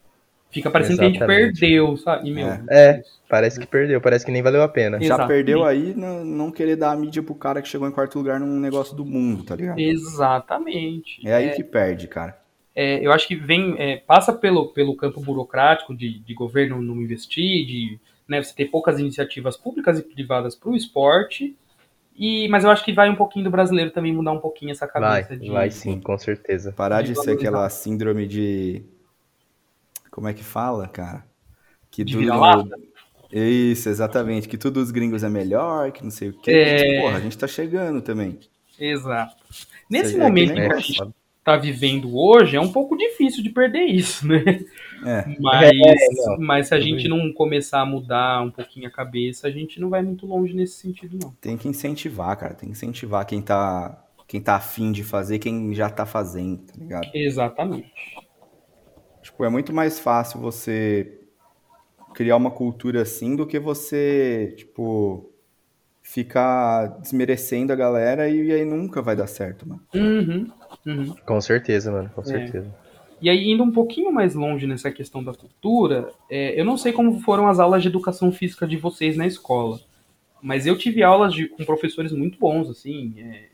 [0.50, 1.18] Fica parecendo Exatamente.
[1.18, 2.30] que a gente perdeu, sabe?
[2.30, 2.62] meu, é.
[2.70, 5.02] é, parece que perdeu, parece que nem valeu a pena.
[5.02, 8.16] Já perdeu aí não, não querer dar a mídia pro cara que chegou em quarto
[8.16, 9.80] lugar num negócio do mundo, tá ligado?
[9.80, 11.26] Exatamente.
[11.26, 12.38] É aí é, que perde, cara.
[12.72, 17.02] É, eu acho que vem, é, passa pelo, pelo campo burocrático de, de governo não
[17.02, 21.56] investir, de né, você ter poucas iniciativas públicas e privadas para o esporte,
[22.16, 24.86] E, mas eu acho que vai um pouquinho do brasileiro também mudar um pouquinho essa
[24.86, 25.50] cabeça vai, de.
[25.50, 26.72] Vai sim, com certeza.
[26.72, 28.84] Parar de, de ser aquela síndrome de.
[30.10, 31.24] Como é que fala, cara?
[31.90, 32.70] Que de tudo.
[33.32, 34.48] Isso, exatamente.
[34.48, 36.52] Que tudo os gringos é melhor, que não sei o quê.
[36.52, 37.00] É...
[37.00, 38.38] Porra, a gente tá chegando também.
[38.78, 39.36] Exato.
[39.90, 41.02] Nesse momento que a gente
[41.42, 44.64] tá vivendo hoje, é um pouco difícil de perder isso, né?
[45.04, 45.36] É.
[45.38, 49.50] Mas, é, mas se a gente não começar a mudar um pouquinho a cabeça, a
[49.50, 51.30] gente não vai muito longe nesse sentido, não.
[51.40, 52.54] Tem que incentivar, cara.
[52.54, 56.72] Tem que incentivar quem tá, quem tá afim de fazer, quem já tá fazendo, tá
[56.76, 57.10] ligado?
[57.14, 57.92] Exatamente.
[59.22, 61.20] Tipo, é muito mais fácil você
[62.14, 65.30] criar uma cultura assim do que você, tipo,
[66.02, 69.80] ficar desmerecendo a galera e, aí nunca vai dar certo, mano.
[69.94, 70.50] Uhum,
[70.86, 71.14] uhum.
[71.26, 72.64] Com certeza, mano, com é.
[73.24, 76.92] E aí, indo um pouquinho mais longe nessa questão da cultura, é, eu não sei
[76.92, 79.80] como foram as aulas de educação física de vocês na escola,
[80.42, 83.46] mas eu tive aulas de, com professores muito bons, assim, é,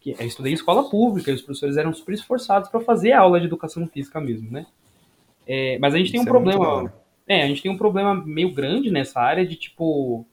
[0.00, 3.38] que eu estudei em escola pública e os professores eram super esforçados para fazer aula
[3.38, 4.64] de educação física mesmo, né?
[5.46, 6.94] É, mas a gente Isso tem um é problema,
[7.28, 10.24] é, a gente tem um problema meio grande nessa área de tipo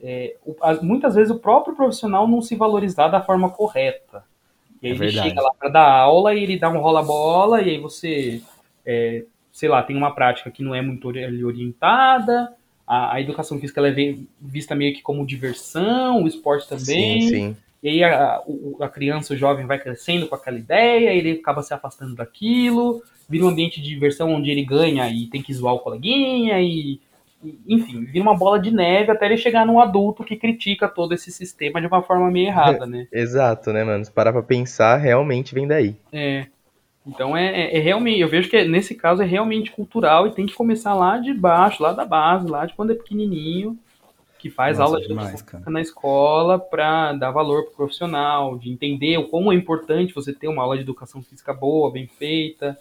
[0.00, 0.36] é,
[0.82, 4.22] muitas vezes o próprio profissional não se valorizar da forma correta.
[4.82, 5.28] E aí é ele verdade.
[5.28, 8.40] chega lá para dar aula e ele dá um rola-bola, e aí você,
[8.84, 12.54] é, sei lá, tem uma prática que não é muito orientada,
[12.86, 17.20] a, a educação física ela é vista meio que como diversão, o esporte também.
[17.22, 17.56] Sim, sim.
[17.82, 18.42] E aí a,
[18.80, 23.44] a criança, o jovem vai crescendo com aquela ideia, ele acaba se afastando daquilo, vira
[23.44, 27.00] um ambiente de diversão onde ele ganha e tem que zoar o coleguinha, e
[27.66, 31.30] enfim, vira uma bola de neve até ele chegar num adulto que critica todo esse
[31.30, 33.06] sistema de uma forma meio errada, né?
[33.10, 34.04] Exato, né, mano?
[34.04, 35.96] Se parar pra pensar, realmente vem daí.
[36.12, 36.46] É.
[37.06, 40.44] Então é, é, é, realmente, eu vejo que nesse caso é realmente cultural e tem
[40.44, 43.78] que começar lá de baixo, lá da base, lá de quando é pequenininho,
[44.38, 49.16] que faz Nossa, aula de demais, na escola para dar valor pro profissional, de entender
[49.18, 52.78] o como é importante você ter uma aula de educação física boa, bem feita,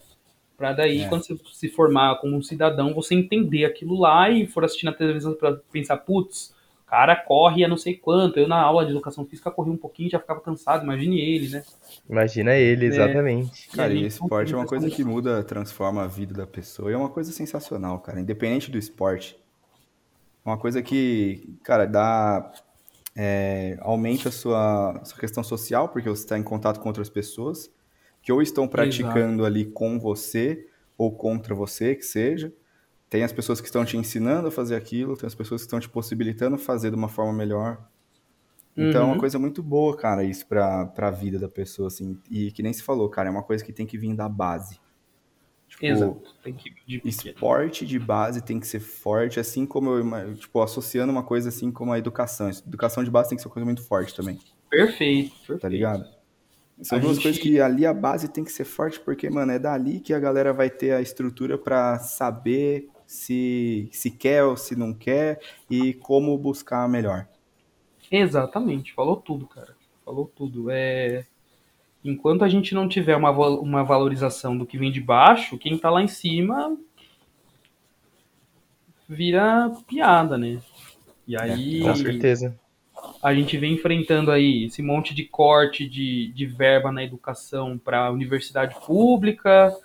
[0.59, 1.07] para daí, é.
[1.07, 4.91] quando você se formar como um cidadão, você entender aquilo lá e for assistir na
[4.91, 6.53] televisão para pensar, putz,
[6.85, 8.37] o cara corre a não sei quanto.
[8.37, 10.83] Eu, na aula de educação física, corri um pouquinho já ficava cansado.
[10.83, 11.63] Imagine ele, né?
[12.09, 12.89] Imagina ele, é.
[12.89, 13.69] exatamente.
[13.71, 13.75] É.
[13.77, 16.91] Cara, e esporte é uma coisa que muda, transforma a vida da pessoa.
[16.91, 18.19] E é uma coisa sensacional, cara.
[18.19, 19.39] Independente do esporte.
[20.45, 22.51] É uma coisa que, cara, dá.
[23.15, 27.69] É, aumenta a sua, sua questão social, porque você está em contato com outras pessoas
[28.21, 29.45] que ou estão praticando Exato.
[29.45, 30.67] ali com você
[30.97, 32.53] ou contra você, que seja.
[33.09, 35.79] Tem as pessoas que estão te ensinando a fazer aquilo, tem as pessoas que estão
[35.79, 37.83] te possibilitando fazer de uma forma melhor.
[38.77, 38.97] Então uhum.
[38.97, 39.19] é uma uhum.
[39.19, 42.19] coisa muito boa, cara, isso pra, pra vida da pessoa, assim.
[42.29, 44.79] E que nem se falou, cara, é uma coisa que tem que vir da base.
[45.67, 46.35] Tipo, Exato.
[46.43, 51.11] Tem que de esporte de base tem que ser forte, assim como eu, tipo, associando
[51.11, 52.49] uma coisa assim como a educação.
[52.49, 54.39] Educação de base tem que ser uma coisa muito forte também.
[54.69, 55.59] Perfeito, perfeito.
[55.59, 56.18] Tá ligado?
[56.81, 57.23] São a duas gente...
[57.23, 60.19] coisas que ali a base tem que ser forte, porque, mano, é dali que a
[60.19, 65.93] galera vai ter a estrutura para saber se, se quer ou se não quer e
[65.93, 67.27] como buscar melhor.
[68.09, 69.75] Exatamente, falou tudo, cara.
[70.05, 70.69] Falou tudo.
[70.69, 71.25] É...
[72.03, 75.89] Enquanto a gente não tiver uma, uma valorização do que vem de baixo, quem tá
[75.89, 76.77] lá em cima
[79.07, 80.61] vira piada, né?
[81.27, 81.81] E é, aí.
[81.81, 82.57] É, com certeza
[83.21, 88.05] a gente vem enfrentando aí esse monte de corte de, de verba na educação para
[88.05, 89.75] a universidade pública,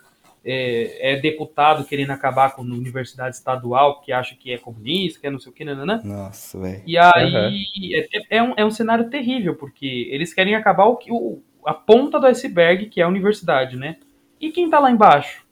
[0.43, 5.27] é, é, deputado querendo acabar com a universidade estadual porque acha que é comunista, que
[5.27, 6.01] é não sei o que, né?
[6.03, 6.83] Nossa, velho.
[6.85, 8.07] E aí uhum.
[8.29, 12.19] é, é, um, é um cenário terrível, porque eles querem acabar o, o, a ponta
[12.19, 13.97] do iceberg, que é a universidade, né?
[14.39, 15.44] E quem tá lá embaixo?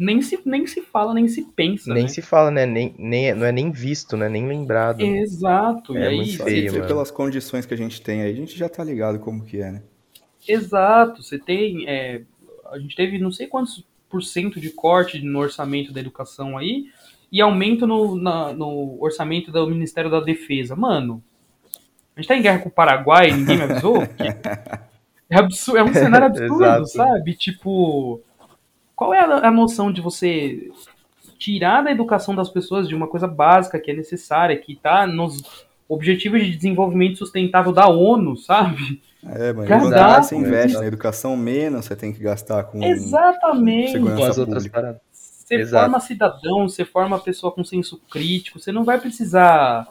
[0.00, 1.92] Nem se, nem se fala, nem se pensa.
[1.92, 2.08] Nem né?
[2.08, 2.64] se fala, né?
[2.64, 4.30] Nem, nem, não é nem visto, né?
[4.30, 5.02] Nem lembrado.
[5.02, 5.94] Exato.
[5.94, 8.66] É, e aí, feio, se pelas condições que a gente tem aí, a gente já
[8.66, 9.82] tá ligado como que é, né?
[10.48, 11.22] Exato.
[11.22, 11.86] Você tem.
[11.86, 12.22] É,
[12.72, 16.86] a gente teve não sei quantos por cento de corte no orçamento da educação aí
[17.30, 20.74] e aumento no, na, no orçamento do Ministério da Defesa.
[20.74, 21.22] Mano,
[22.16, 23.98] a gente tá em guerra com o Paraguai e ninguém me avisou?
[25.28, 27.34] é, absurdo, é um cenário absurdo, sabe?
[27.34, 28.22] Tipo
[29.00, 30.70] qual é a, a noção de você
[31.38, 35.64] tirar da educação das pessoas de uma coisa básica que é necessária, que está nos
[35.88, 39.00] Objetivos de Desenvolvimento Sustentável da ONU, sabe?
[39.24, 43.98] É, mas quando você investe na educação, menos você tem que gastar com Exatamente.
[43.98, 45.00] com as outras paradas.
[45.10, 45.84] Você Exato.
[45.84, 49.88] forma cidadão, você forma pessoa com senso crítico, você não vai precisar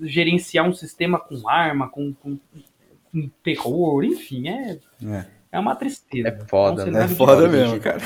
[0.00, 2.38] gerenciar um sistema com arma, com, com,
[3.12, 4.78] com terror, enfim, é.
[5.04, 5.37] é.
[5.50, 6.28] É uma tristeza.
[6.28, 7.04] É foda, né?
[7.04, 7.98] É foda mesmo, cara.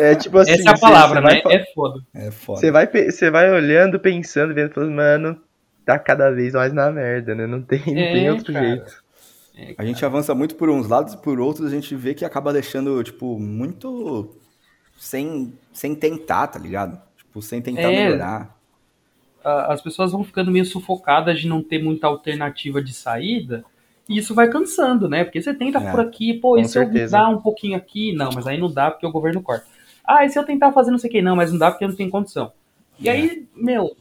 [0.00, 0.52] É tipo assim.
[0.52, 1.42] Essa é a palavra, né?
[1.42, 1.54] Vai...
[1.54, 2.00] É foda.
[2.14, 2.60] É foda.
[2.60, 5.40] Você vai, você vai olhando, pensando, vendo, falando, mano,
[5.84, 7.46] tá cada vez mais na merda, né?
[7.46, 8.66] Não tem, não é, tem outro cara.
[8.66, 9.04] jeito.
[9.56, 12.24] É, a gente avança muito por uns lados e por outros a gente vê que
[12.24, 14.34] acaba deixando, tipo, muito
[14.98, 17.00] sem, sem tentar, tá ligado?
[17.16, 18.56] Tipo, sem tentar é, melhorar.
[19.44, 23.64] As pessoas vão ficando meio sufocadas de não ter muita alternativa de saída.
[24.08, 25.24] E isso vai cansando, né?
[25.24, 27.16] Porque você tenta é, por aqui, pô, e se certeza.
[27.16, 28.12] eu dar um pouquinho aqui?
[28.12, 29.66] Não, mas aí não dá porque o governo corta.
[30.04, 31.22] Ah, e se eu tentar fazer não sei o que?
[31.22, 32.52] Não, mas não dá porque eu não tenho condição.
[33.00, 33.12] E é.
[33.12, 33.96] aí, meu,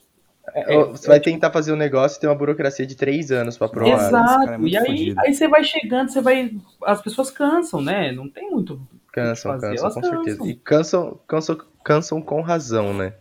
[0.54, 3.58] é, é, você vai tentar fazer um negócio e tem uma burocracia de três anos
[3.58, 4.08] para provar.
[4.08, 4.50] Exato.
[4.52, 6.56] É e aí, aí você vai chegando, você vai.
[6.84, 8.12] As pessoas cansam, né?
[8.12, 8.80] Não tem muito.
[9.12, 10.24] Cansam, cansam, com cansam.
[10.24, 10.48] certeza.
[10.48, 13.14] E cansam, cansam, cansam com razão, né?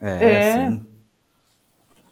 [0.00, 0.24] É.
[0.24, 0.70] é.
[0.70, 0.86] Sim.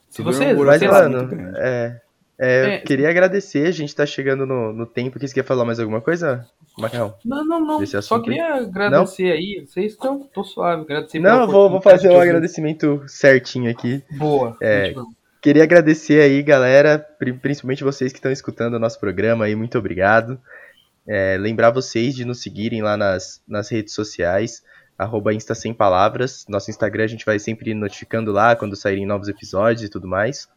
[0.08, 0.54] Se você.
[0.54, 2.00] Mas, mano, é,
[2.38, 5.28] é, é, queria agradecer, a gente tá chegando no, no tempo aqui.
[5.28, 7.14] Você quer falar mais alguma coisa, Macarrão?
[7.24, 7.86] Não, não, não.
[7.86, 8.64] Só queria aí?
[8.64, 9.32] agradecer não?
[9.32, 9.66] aí.
[9.66, 10.20] Vocês estão.
[10.32, 14.02] tô suave, agradecer Não, vou, vou fazer um agradecimento certinho aqui.
[14.18, 14.56] Boa.
[14.60, 14.94] É,
[15.40, 16.98] queria agradecer aí, galera,
[17.40, 20.40] principalmente vocês que estão escutando o nosso programa aí, muito obrigado.
[21.06, 24.62] É, lembrar vocês de nos seguirem lá nas, nas redes sociais,
[24.98, 26.44] arroba Insta Sem Palavras.
[26.48, 30.48] Nosso Instagram a gente vai sempre notificando lá quando saírem novos episódios e tudo mais.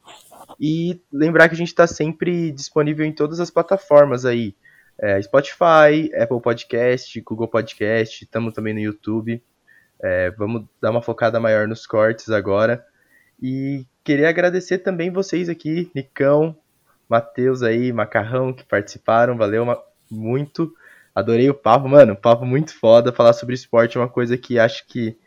[0.60, 4.56] E lembrar que a gente está sempre disponível em todas as plataformas aí.
[5.00, 9.42] É, Spotify, Apple Podcast, Google Podcast, estamos também no YouTube.
[10.00, 12.86] É, vamos dar uma focada maior nos cortes agora.
[13.42, 16.56] E queria agradecer também vocês aqui, Nicão,
[17.08, 19.38] Matheus aí, Macarrão, que participaram.
[19.38, 19.66] Valeu
[20.10, 20.74] muito.
[21.18, 22.16] Adorei o papo, mano.
[22.16, 23.12] Papo muito foda.
[23.12, 25.18] Falar sobre esporte é uma coisa que acho que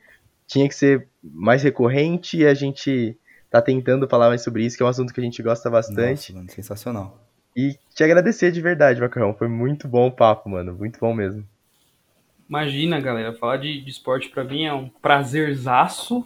[0.47, 3.18] tinha que ser mais recorrente e a gente
[3.51, 6.30] tá tentando falar mais sobre isso, que é um assunto que a gente gosta bastante.
[6.30, 7.20] Nossa, mano, sensacional.
[7.57, 9.34] E te agradecer de verdade, Macarrão.
[9.34, 10.74] Foi muito bom o papo, mano.
[10.74, 11.45] Muito bom mesmo.
[12.49, 16.24] Imagina, galera, falar de, de esporte para mim é um prazerzaço.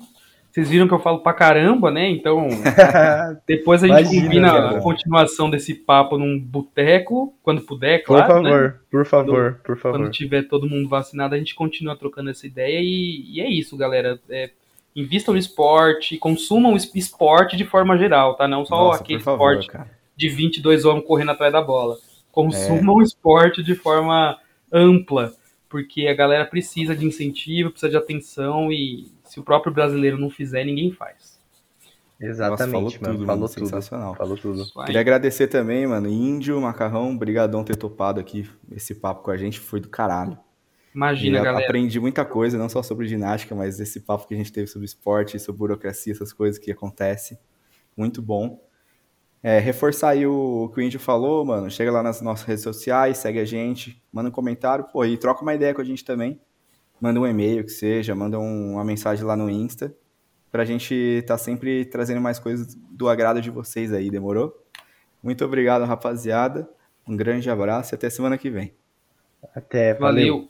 [0.54, 2.08] Vocês viram que eu falo pra caramba, né?
[2.08, 2.46] Então,
[3.44, 4.78] depois a gente Imagina, combina cara.
[4.78, 8.24] a continuação desse papo num boteco, quando puder, claro.
[8.24, 8.74] Por favor, né?
[8.88, 9.98] por favor, quando, por favor.
[9.98, 12.78] Quando tiver todo mundo vacinado, a gente continua trocando essa ideia.
[12.80, 14.20] E, e é isso, galera.
[14.30, 14.50] É,
[14.94, 18.46] invistam no esporte, consumam esporte de forma geral, tá?
[18.46, 19.90] Não só Nossa, aquele favor, esporte cara.
[20.16, 21.96] de 22 homens correndo atrás da bola.
[22.30, 23.04] Consumam o é.
[23.04, 24.38] esporte de forma
[24.72, 25.32] ampla,
[25.68, 30.30] porque a galera precisa de incentivo, precisa de atenção e se o próprio brasileiro não
[30.30, 31.42] fizer, ninguém faz.
[32.20, 33.14] Exatamente, Nossa, falou mano.
[33.14, 33.52] Tudo, falou mano.
[33.52, 33.66] tudo.
[33.66, 34.14] Sensacional.
[34.14, 34.64] Falou tudo.
[34.86, 39.58] Queria agradecer também, mano, Índio, Macarrão, brigadão ter topado aqui esse papo com a gente,
[39.58, 40.38] foi do caralho.
[40.94, 41.64] Imagina, e galera.
[41.64, 44.86] Aprendi muita coisa, não só sobre ginástica, mas esse papo que a gente teve sobre
[44.86, 47.36] esporte, sobre burocracia, essas coisas que acontecem.
[47.96, 48.62] Muito bom.
[49.42, 51.68] É, reforçar aí o, o que o Índio falou, mano.
[51.68, 55.42] Chega lá nas nossas redes sociais, segue a gente, manda um comentário, pô, e troca
[55.42, 56.40] uma ideia com a gente também.
[57.00, 59.94] Manda um e-mail que seja, manda um, uma mensagem lá no Insta,
[60.50, 64.56] pra gente estar tá sempre trazendo mais coisas do agrado de vocês aí, demorou?
[65.22, 66.68] Muito obrigado, rapaziada.
[67.06, 68.72] Um grande abraço e até semana que vem.
[69.54, 70.38] Até, valeu.
[70.38, 70.42] valeu.